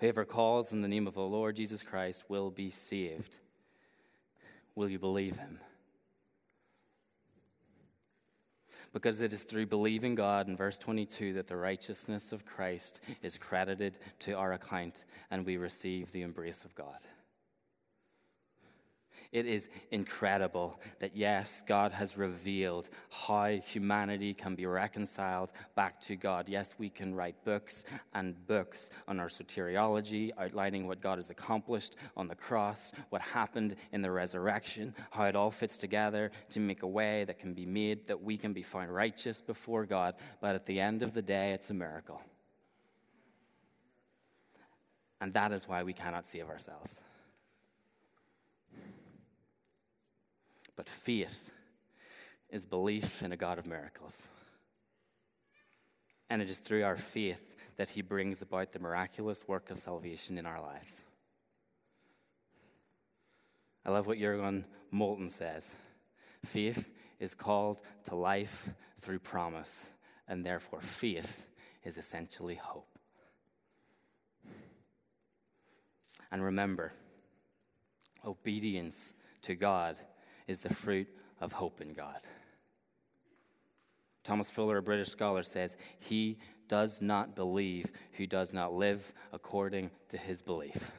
Whoever 0.00 0.24
calls 0.24 0.72
in 0.72 0.80
the 0.80 0.88
name 0.88 1.06
of 1.06 1.14
the 1.14 1.20
Lord 1.20 1.56
Jesus 1.56 1.82
Christ 1.82 2.24
will 2.28 2.50
be 2.50 2.70
saved. 2.70 3.38
Will 4.74 4.88
you 4.88 4.98
believe 4.98 5.36
him? 5.36 5.60
Because 8.92 9.22
it 9.22 9.32
is 9.32 9.44
through 9.44 9.66
believing 9.66 10.14
God 10.14 10.48
in 10.48 10.56
verse 10.56 10.76
22 10.76 11.34
that 11.34 11.46
the 11.46 11.56
righteousness 11.56 12.32
of 12.32 12.44
Christ 12.44 13.00
is 13.22 13.38
credited 13.38 13.98
to 14.20 14.32
our 14.32 14.52
account 14.54 15.04
and 15.30 15.46
we 15.46 15.56
receive 15.56 16.10
the 16.10 16.22
embrace 16.22 16.64
of 16.64 16.74
God. 16.74 16.98
It 19.32 19.46
is 19.46 19.68
incredible 19.92 20.80
that, 20.98 21.16
yes, 21.16 21.62
God 21.64 21.92
has 21.92 22.18
revealed 22.18 22.88
how 23.10 23.46
humanity 23.46 24.34
can 24.34 24.56
be 24.56 24.66
reconciled 24.66 25.52
back 25.76 26.00
to 26.02 26.16
God. 26.16 26.48
Yes, 26.48 26.74
we 26.78 26.90
can 26.90 27.14
write 27.14 27.44
books 27.44 27.84
and 28.12 28.34
books 28.48 28.90
on 29.06 29.20
our 29.20 29.28
soteriology, 29.28 30.32
outlining 30.36 30.88
what 30.88 31.00
God 31.00 31.18
has 31.18 31.30
accomplished 31.30 31.94
on 32.16 32.26
the 32.26 32.34
cross, 32.34 32.90
what 33.10 33.22
happened 33.22 33.76
in 33.92 34.02
the 34.02 34.10
resurrection, 34.10 34.92
how 35.12 35.26
it 35.26 35.36
all 35.36 35.52
fits 35.52 35.78
together 35.78 36.32
to 36.48 36.58
make 36.58 36.82
a 36.82 36.88
way 36.88 37.22
that 37.22 37.38
can 37.38 37.54
be 37.54 37.66
made 37.66 38.08
that 38.08 38.20
we 38.20 38.36
can 38.36 38.52
be 38.52 38.64
found 38.64 38.92
righteous 38.92 39.40
before 39.40 39.86
God. 39.86 40.16
But 40.40 40.56
at 40.56 40.66
the 40.66 40.80
end 40.80 41.04
of 41.04 41.14
the 41.14 41.22
day, 41.22 41.52
it's 41.52 41.70
a 41.70 41.74
miracle. 41.74 42.20
And 45.20 45.32
that 45.34 45.52
is 45.52 45.68
why 45.68 45.84
we 45.84 45.92
cannot 45.92 46.26
save 46.26 46.48
ourselves. 46.48 47.00
But 50.80 50.88
faith 50.88 51.50
is 52.48 52.64
belief 52.64 53.22
in 53.22 53.32
a 53.32 53.36
God 53.36 53.58
of 53.58 53.66
miracles. 53.66 54.28
And 56.30 56.40
it 56.40 56.48
is 56.48 56.56
through 56.56 56.84
our 56.84 56.96
faith 56.96 57.54
that 57.76 57.90
He 57.90 58.00
brings 58.00 58.40
about 58.40 58.72
the 58.72 58.78
miraculous 58.78 59.46
work 59.46 59.68
of 59.68 59.78
salvation 59.78 60.38
in 60.38 60.46
our 60.46 60.58
lives. 60.58 61.04
I 63.84 63.90
love 63.90 64.06
what 64.06 64.18
Jurgen 64.18 64.64
Moltmann 64.90 65.30
says 65.30 65.76
faith 66.46 66.90
is 67.18 67.34
called 67.34 67.82
to 68.04 68.14
life 68.14 68.70
through 69.02 69.18
promise, 69.18 69.90
and 70.26 70.46
therefore 70.46 70.80
faith 70.80 71.46
is 71.84 71.98
essentially 71.98 72.54
hope. 72.54 72.98
And 76.32 76.42
remember, 76.42 76.94
obedience 78.24 79.12
to 79.42 79.54
God 79.54 79.98
is 80.50 80.58
the 80.58 80.74
fruit 80.74 81.06
of 81.40 81.52
hope 81.52 81.80
in 81.80 81.92
God. 81.92 82.18
Thomas 84.24 84.50
Fuller, 84.50 84.78
a 84.78 84.82
British 84.82 85.08
scholar, 85.08 85.44
says, 85.44 85.76
He 86.00 86.38
does 86.66 87.00
not 87.00 87.36
believe 87.36 87.86
who 88.12 88.26
does 88.26 88.52
not 88.52 88.74
live 88.74 89.12
according 89.32 89.90
to 90.08 90.18
his 90.18 90.42
belief. 90.42 90.90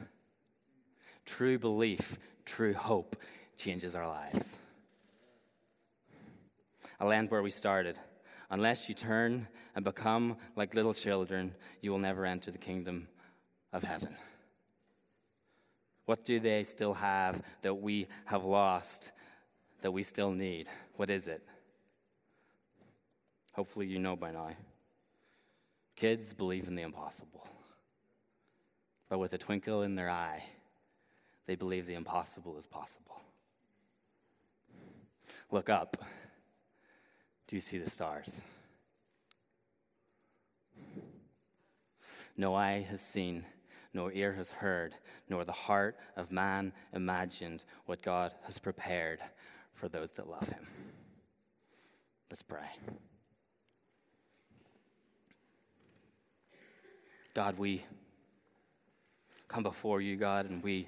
True 1.26 1.58
belief, 1.58 2.18
true 2.46 2.72
hope 2.72 3.14
changes 3.56 3.94
our 3.94 4.08
lives. 4.08 4.58
I'll 6.98 7.10
where 7.28 7.42
we 7.42 7.50
started. 7.50 7.98
Unless 8.50 8.88
you 8.88 8.94
turn 8.94 9.48
and 9.74 9.84
become 9.84 10.36
like 10.56 10.74
little 10.74 10.94
children, 10.94 11.54
you 11.82 11.90
will 11.90 11.98
never 11.98 12.24
enter 12.24 12.50
the 12.50 12.58
kingdom 12.58 13.06
of 13.72 13.84
heaven. 13.84 14.16
What 16.06 16.24
do 16.24 16.40
they 16.40 16.64
still 16.64 16.94
have 16.94 17.42
that 17.62 17.74
we 17.74 18.08
have 18.24 18.44
lost 18.44 19.12
that 19.82 19.90
we 19.90 20.02
still 20.02 20.30
need. 20.30 20.68
What 20.96 21.10
is 21.10 21.28
it? 21.28 21.42
Hopefully, 23.52 23.86
you 23.86 23.98
know 23.98 24.16
by 24.16 24.30
now. 24.30 24.50
Kids 25.94 26.32
believe 26.32 26.66
in 26.66 26.74
the 26.74 26.82
impossible. 26.82 27.46
But 29.08 29.18
with 29.18 29.34
a 29.34 29.38
twinkle 29.38 29.82
in 29.82 29.94
their 29.94 30.08
eye, 30.08 30.42
they 31.46 31.54
believe 31.54 31.86
the 31.86 31.94
impossible 31.94 32.56
is 32.56 32.66
possible. 32.66 33.20
Look 35.50 35.68
up. 35.68 35.98
Do 37.46 37.56
you 37.56 37.60
see 37.60 37.76
the 37.76 37.90
stars? 37.90 38.40
No 42.38 42.54
eye 42.54 42.86
has 42.88 43.02
seen, 43.02 43.44
nor 43.92 44.10
ear 44.12 44.32
has 44.32 44.50
heard, 44.50 44.94
nor 45.28 45.44
the 45.44 45.52
heart 45.52 45.98
of 46.16 46.32
man 46.32 46.72
imagined 46.94 47.64
what 47.84 48.00
God 48.00 48.32
has 48.46 48.58
prepared 48.58 49.20
for 49.82 49.88
those 49.88 50.12
that 50.12 50.30
love 50.30 50.48
him. 50.48 50.64
Let's 52.30 52.44
pray. 52.44 52.68
God, 57.34 57.58
we 57.58 57.84
come 59.48 59.64
before 59.64 60.00
you, 60.00 60.14
God, 60.14 60.48
and 60.48 60.62
we, 60.62 60.86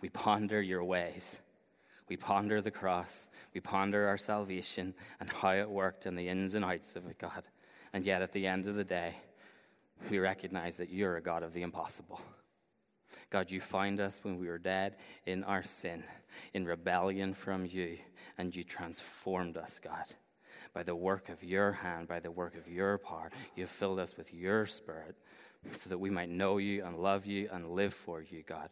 we 0.00 0.08
ponder 0.08 0.62
your 0.62 0.82
ways. 0.82 1.40
We 2.08 2.16
ponder 2.16 2.62
the 2.62 2.70
cross. 2.70 3.28
We 3.52 3.60
ponder 3.60 4.08
our 4.08 4.16
salvation 4.16 4.94
and 5.20 5.28
how 5.28 5.52
it 5.52 5.68
worked 5.68 6.06
and 6.06 6.18
the 6.18 6.30
ins 6.30 6.54
and 6.54 6.64
outs 6.64 6.96
of 6.96 7.04
it, 7.08 7.18
God. 7.18 7.46
And 7.92 8.06
yet, 8.06 8.22
at 8.22 8.32
the 8.32 8.46
end 8.46 8.68
of 8.68 8.74
the 8.74 8.84
day, 8.84 9.16
we 10.10 10.18
recognize 10.18 10.76
that 10.76 10.88
you're 10.88 11.18
a 11.18 11.22
God 11.22 11.42
of 11.42 11.52
the 11.52 11.60
impossible. 11.60 12.22
God, 13.30 13.50
you 13.50 13.60
find 13.60 14.00
us 14.00 14.20
when 14.22 14.38
we 14.38 14.48
were 14.48 14.58
dead 14.58 14.96
in 15.26 15.44
our 15.44 15.62
sin, 15.62 16.04
in 16.54 16.64
rebellion 16.64 17.34
from 17.34 17.66
you, 17.66 17.98
and 18.36 18.54
you 18.54 18.64
transformed 18.64 19.56
us, 19.56 19.78
God. 19.78 20.04
By 20.72 20.82
the 20.82 20.94
work 20.94 21.28
of 21.28 21.42
your 21.42 21.72
hand, 21.72 22.08
by 22.08 22.20
the 22.20 22.30
work 22.30 22.54
of 22.54 22.68
your 22.68 22.98
power, 22.98 23.30
you 23.56 23.66
filled 23.66 23.98
us 23.98 24.16
with 24.16 24.32
your 24.32 24.66
spirit 24.66 25.16
so 25.72 25.90
that 25.90 25.98
we 25.98 26.10
might 26.10 26.28
know 26.28 26.58
you 26.58 26.84
and 26.84 26.98
love 26.98 27.26
you 27.26 27.48
and 27.52 27.70
live 27.70 27.94
for 27.94 28.22
you, 28.22 28.42
God. 28.46 28.68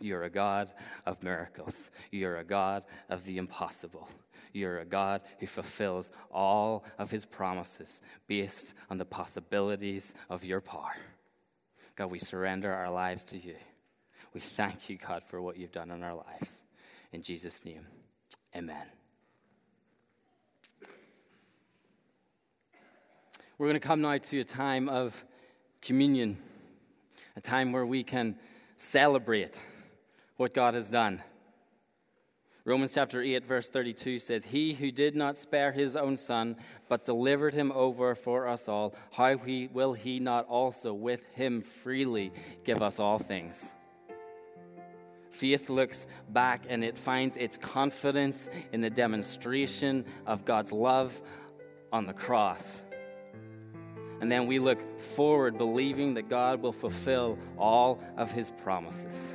You're 0.00 0.24
a 0.24 0.30
God 0.30 0.70
of 1.04 1.22
miracles. 1.22 1.90
You're 2.10 2.38
a 2.38 2.44
God 2.44 2.84
of 3.08 3.24
the 3.24 3.38
impossible. 3.38 4.08
You're 4.52 4.78
a 4.78 4.84
God 4.84 5.22
who 5.40 5.46
fulfills 5.46 6.10
all 6.30 6.84
of 6.98 7.10
his 7.10 7.24
promises 7.24 8.02
based 8.26 8.74
on 8.90 8.98
the 8.98 9.04
possibilities 9.04 10.14
of 10.30 10.44
your 10.44 10.60
power. 10.60 10.94
God, 11.96 12.10
we 12.10 12.18
surrender 12.18 12.72
our 12.72 12.90
lives 12.90 13.24
to 13.24 13.38
you. 13.38 13.54
We 14.34 14.40
thank 14.40 14.90
you, 14.90 14.98
God, 14.98 15.22
for 15.24 15.40
what 15.40 15.56
you've 15.56 15.72
done 15.72 15.90
in 15.90 16.02
our 16.02 16.14
lives. 16.14 16.62
In 17.12 17.22
Jesus' 17.22 17.64
name, 17.64 17.86
amen. 18.54 18.86
We're 23.56 23.66
going 23.66 23.80
to 23.80 23.86
come 23.86 24.02
now 24.02 24.18
to 24.18 24.40
a 24.40 24.44
time 24.44 24.90
of 24.90 25.24
communion, 25.80 26.36
a 27.34 27.40
time 27.40 27.72
where 27.72 27.86
we 27.86 28.04
can 28.04 28.36
celebrate 28.76 29.58
what 30.36 30.52
God 30.52 30.74
has 30.74 30.90
done. 30.90 31.22
Romans 32.66 32.94
chapter 32.94 33.22
8, 33.22 33.44
verse 33.44 33.68
32 33.68 34.18
says, 34.18 34.44
He 34.44 34.74
who 34.74 34.90
did 34.90 35.14
not 35.14 35.38
spare 35.38 35.70
his 35.70 35.94
own 35.94 36.16
son, 36.16 36.56
but 36.88 37.04
delivered 37.04 37.54
him 37.54 37.70
over 37.70 38.16
for 38.16 38.48
us 38.48 38.68
all, 38.68 38.92
how 39.12 39.38
he, 39.38 39.68
will 39.68 39.92
he 39.92 40.18
not 40.18 40.48
also 40.48 40.92
with 40.92 41.24
him 41.26 41.62
freely 41.62 42.32
give 42.64 42.82
us 42.82 42.98
all 42.98 43.20
things? 43.20 43.72
Faith 45.30 45.70
looks 45.70 46.08
back 46.30 46.64
and 46.68 46.82
it 46.82 46.98
finds 46.98 47.36
its 47.36 47.56
confidence 47.56 48.50
in 48.72 48.80
the 48.80 48.90
demonstration 48.90 50.04
of 50.26 50.44
God's 50.44 50.72
love 50.72 51.22
on 51.92 52.04
the 52.04 52.14
cross. 52.14 52.80
And 54.20 54.32
then 54.32 54.48
we 54.48 54.58
look 54.58 54.98
forward, 54.98 55.56
believing 55.56 56.14
that 56.14 56.28
God 56.28 56.60
will 56.62 56.72
fulfill 56.72 57.38
all 57.56 58.02
of 58.16 58.32
his 58.32 58.50
promises. 58.50 59.32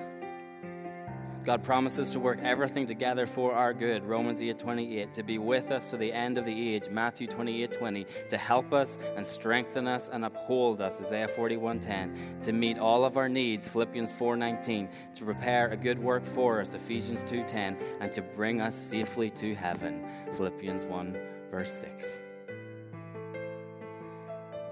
God 1.44 1.64
promises 1.64 2.12
to 2.12 2.20
work 2.20 2.38
everything 2.44 2.86
together 2.86 3.26
for 3.26 3.54
our 3.54 3.74
good, 3.74 4.04
Romans 4.04 4.42
8 4.44 4.60
28, 4.60 5.14
to 5.14 5.24
be 5.24 5.40
with 5.40 5.72
us 5.72 5.90
to 5.90 5.98
the 5.98 6.14
end 6.14 6.38
of 6.38 6.46
the 6.46 6.76
age, 6.76 6.90
Matthew 6.90 7.26
28 7.26 7.72
20, 7.72 8.06
to 8.30 8.38
help 8.38 8.74
us 8.74 9.00
and 9.16 9.26
strengthen 9.26 9.88
us 9.88 10.08
and 10.10 10.24
uphold 10.24 10.82
us, 10.82 11.00
Isaiah 11.00 11.28
41 11.28 11.80
10, 11.80 12.38
to 12.42 12.52
meet 12.52 12.78
all 12.78 13.04
of 13.04 13.18
our 13.18 13.28
needs, 13.28 13.68
Philippians 13.68 14.12
4 14.12 14.38
19, 14.38 14.88
to 15.16 15.26
prepare 15.26 15.70
a 15.70 15.78
good 15.78 15.98
work 15.98 16.26
for 16.26 16.62
us, 16.62 16.76
Ephesians 16.76 17.24
2 17.24 17.44
10, 17.46 17.78
and 18.02 18.12
to 18.12 18.22
bring 18.22 18.62
us 18.62 18.76
safely 18.76 19.32
to 19.32 19.56
heaven, 19.56 20.06
Philippians 20.34 20.86
1 20.86 21.18
verse 21.50 21.74
6. 21.74 22.20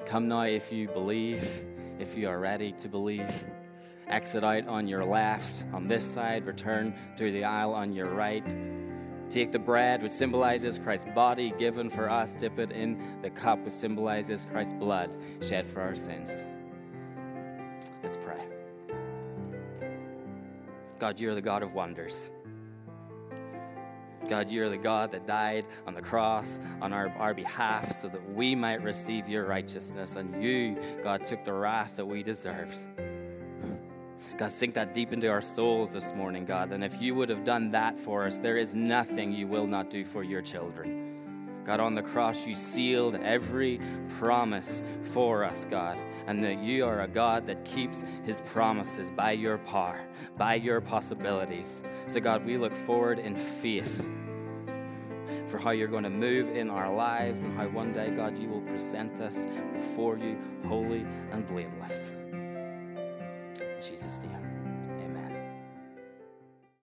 Come 0.05 0.27
now 0.27 0.43
if 0.43 0.71
you 0.71 0.87
believe, 0.87 1.65
if 1.99 2.15
you 2.15 2.29
are 2.29 2.39
ready 2.39 2.71
to 2.73 2.87
believe 2.87 3.43
exit 4.09 4.43
out 4.43 4.67
on 4.67 4.87
your 4.87 5.05
left, 5.05 5.63
on 5.73 5.87
this 5.87 6.03
side, 6.03 6.45
return 6.45 6.93
through 7.17 7.31
the 7.31 7.43
aisle 7.43 7.73
on 7.73 7.93
your 7.93 8.09
right. 8.09 8.55
Take 9.29 9.51
the 9.51 9.59
bread, 9.59 10.01
which 10.01 10.11
symbolizes 10.11 10.79
Christ's 10.79 11.09
body 11.13 11.53
given 11.59 11.89
for 11.89 12.09
us, 12.09 12.35
dip 12.35 12.57
it 12.57 12.71
in 12.71 13.21
the 13.21 13.29
cup, 13.29 13.59
which 13.59 13.73
symbolizes 13.73 14.45
Christ's 14.51 14.73
blood 14.73 15.15
shed 15.41 15.67
for 15.67 15.81
our 15.81 15.93
sins. 15.93 16.31
Let's 18.01 18.17
pray. 18.17 18.47
God, 20.99 21.19
you're 21.19 21.35
the 21.35 21.41
God 21.41 21.63
of 21.63 21.73
wonders. 21.73 22.31
God, 24.27 24.49
you're 24.49 24.69
the 24.69 24.77
God 24.77 25.11
that 25.11 25.25
died 25.25 25.65
on 25.87 25.93
the 25.93 26.01
cross 26.01 26.59
on 26.81 26.93
our, 26.93 27.09
our 27.17 27.33
behalf 27.33 27.91
so 27.91 28.07
that 28.09 28.33
we 28.33 28.53
might 28.53 28.83
receive 28.83 29.27
your 29.27 29.45
righteousness. 29.45 30.15
And 30.15 30.43
you, 30.43 30.77
God, 31.03 31.23
took 31.23 31.43
the 31.43 31.53
wrath 31.53 31.95
that 31.95 32.05
we 32.05 32.21
deserve. 32.21 32.75
God, 34.37 34.51
sink 34.51 34.73
that 34.75 34.93
deep 34.93 35.13
into 35.13 35.27
our 35.27 35.41
souls 35.41 35.91
this 35.91 36.13
morning, 36.13 36.45
God. 36.45 36.71
And 36.71 36.83
if 36.83 37.01
you 37.01 37.15
would 37.15 37.29
have 37.29 37.43
done 37.43 37.71
that 37.71 37.97
for 37.97 38.25
us, 38.25 38.37
there 38.37 38.57
is 38.57 38.75
nothing 38.75 39.31
you 39.31 39.47
will 39.47 39.67
not 39.67 39.89
do 39.89 40.05
for 40.05 40.23
your 40.23 40.41
children. 40.41 41.09
God, 41.65 41.79
on 41.79 41.93
the 41.93 42.01
cross, 42.01 42.47
you 42.47 42.55
sealed 42.55 43.15
every 43.15 43.79
promise 44.17 44.81
for 45.13 45.43
us, 45.43 45.65
God, 45.69 45.97
and 46.25 46.43
that 46.43 46.59
you 46.59 46.85
are 46.85 47.01
a 47.01 47.07
God 47.07 47.45
that 47.47 47.63
keeps 47.63 48.03
his 48.25 48.41
promises 48.41 49.11
by 49.11 49.33
your 49.33 49.59
power, 49.59 50.01
by 50.35 50.55
your 50.55 50.81
possibilities. 50.81 51.83
So, 52.07 52.19
God, 52.19 52.45
we 52.45 52.57
look 52.57 52.73
forward 52.73 53.19
in 53.19 53.35
faith 53.35 54.07
for 55.47 55.59
how 55.59 55.71
you're 55.71 55.87
going 55.87 56.03
to 56.03 56.09
move 56.09 56.55
in 56.55 56.69
our 56.69 56.91
lives 56.91 57.43
and 57.43 57.55
how 57.55 57.67
one 57.67 57.93
day, 57.93 58.09
God, 58.09 58.39
you 58.39 58.49
will 58.49 58.61
present 58.61 59.19
us 59.21 59.45
before 59.73 60.17
you 60.17 60.37
holy 60.67 61.05
and 61.31 61.47
blameless. 61.47 62.11
Jesus' 63.81 64.19
name. 64.19 64.58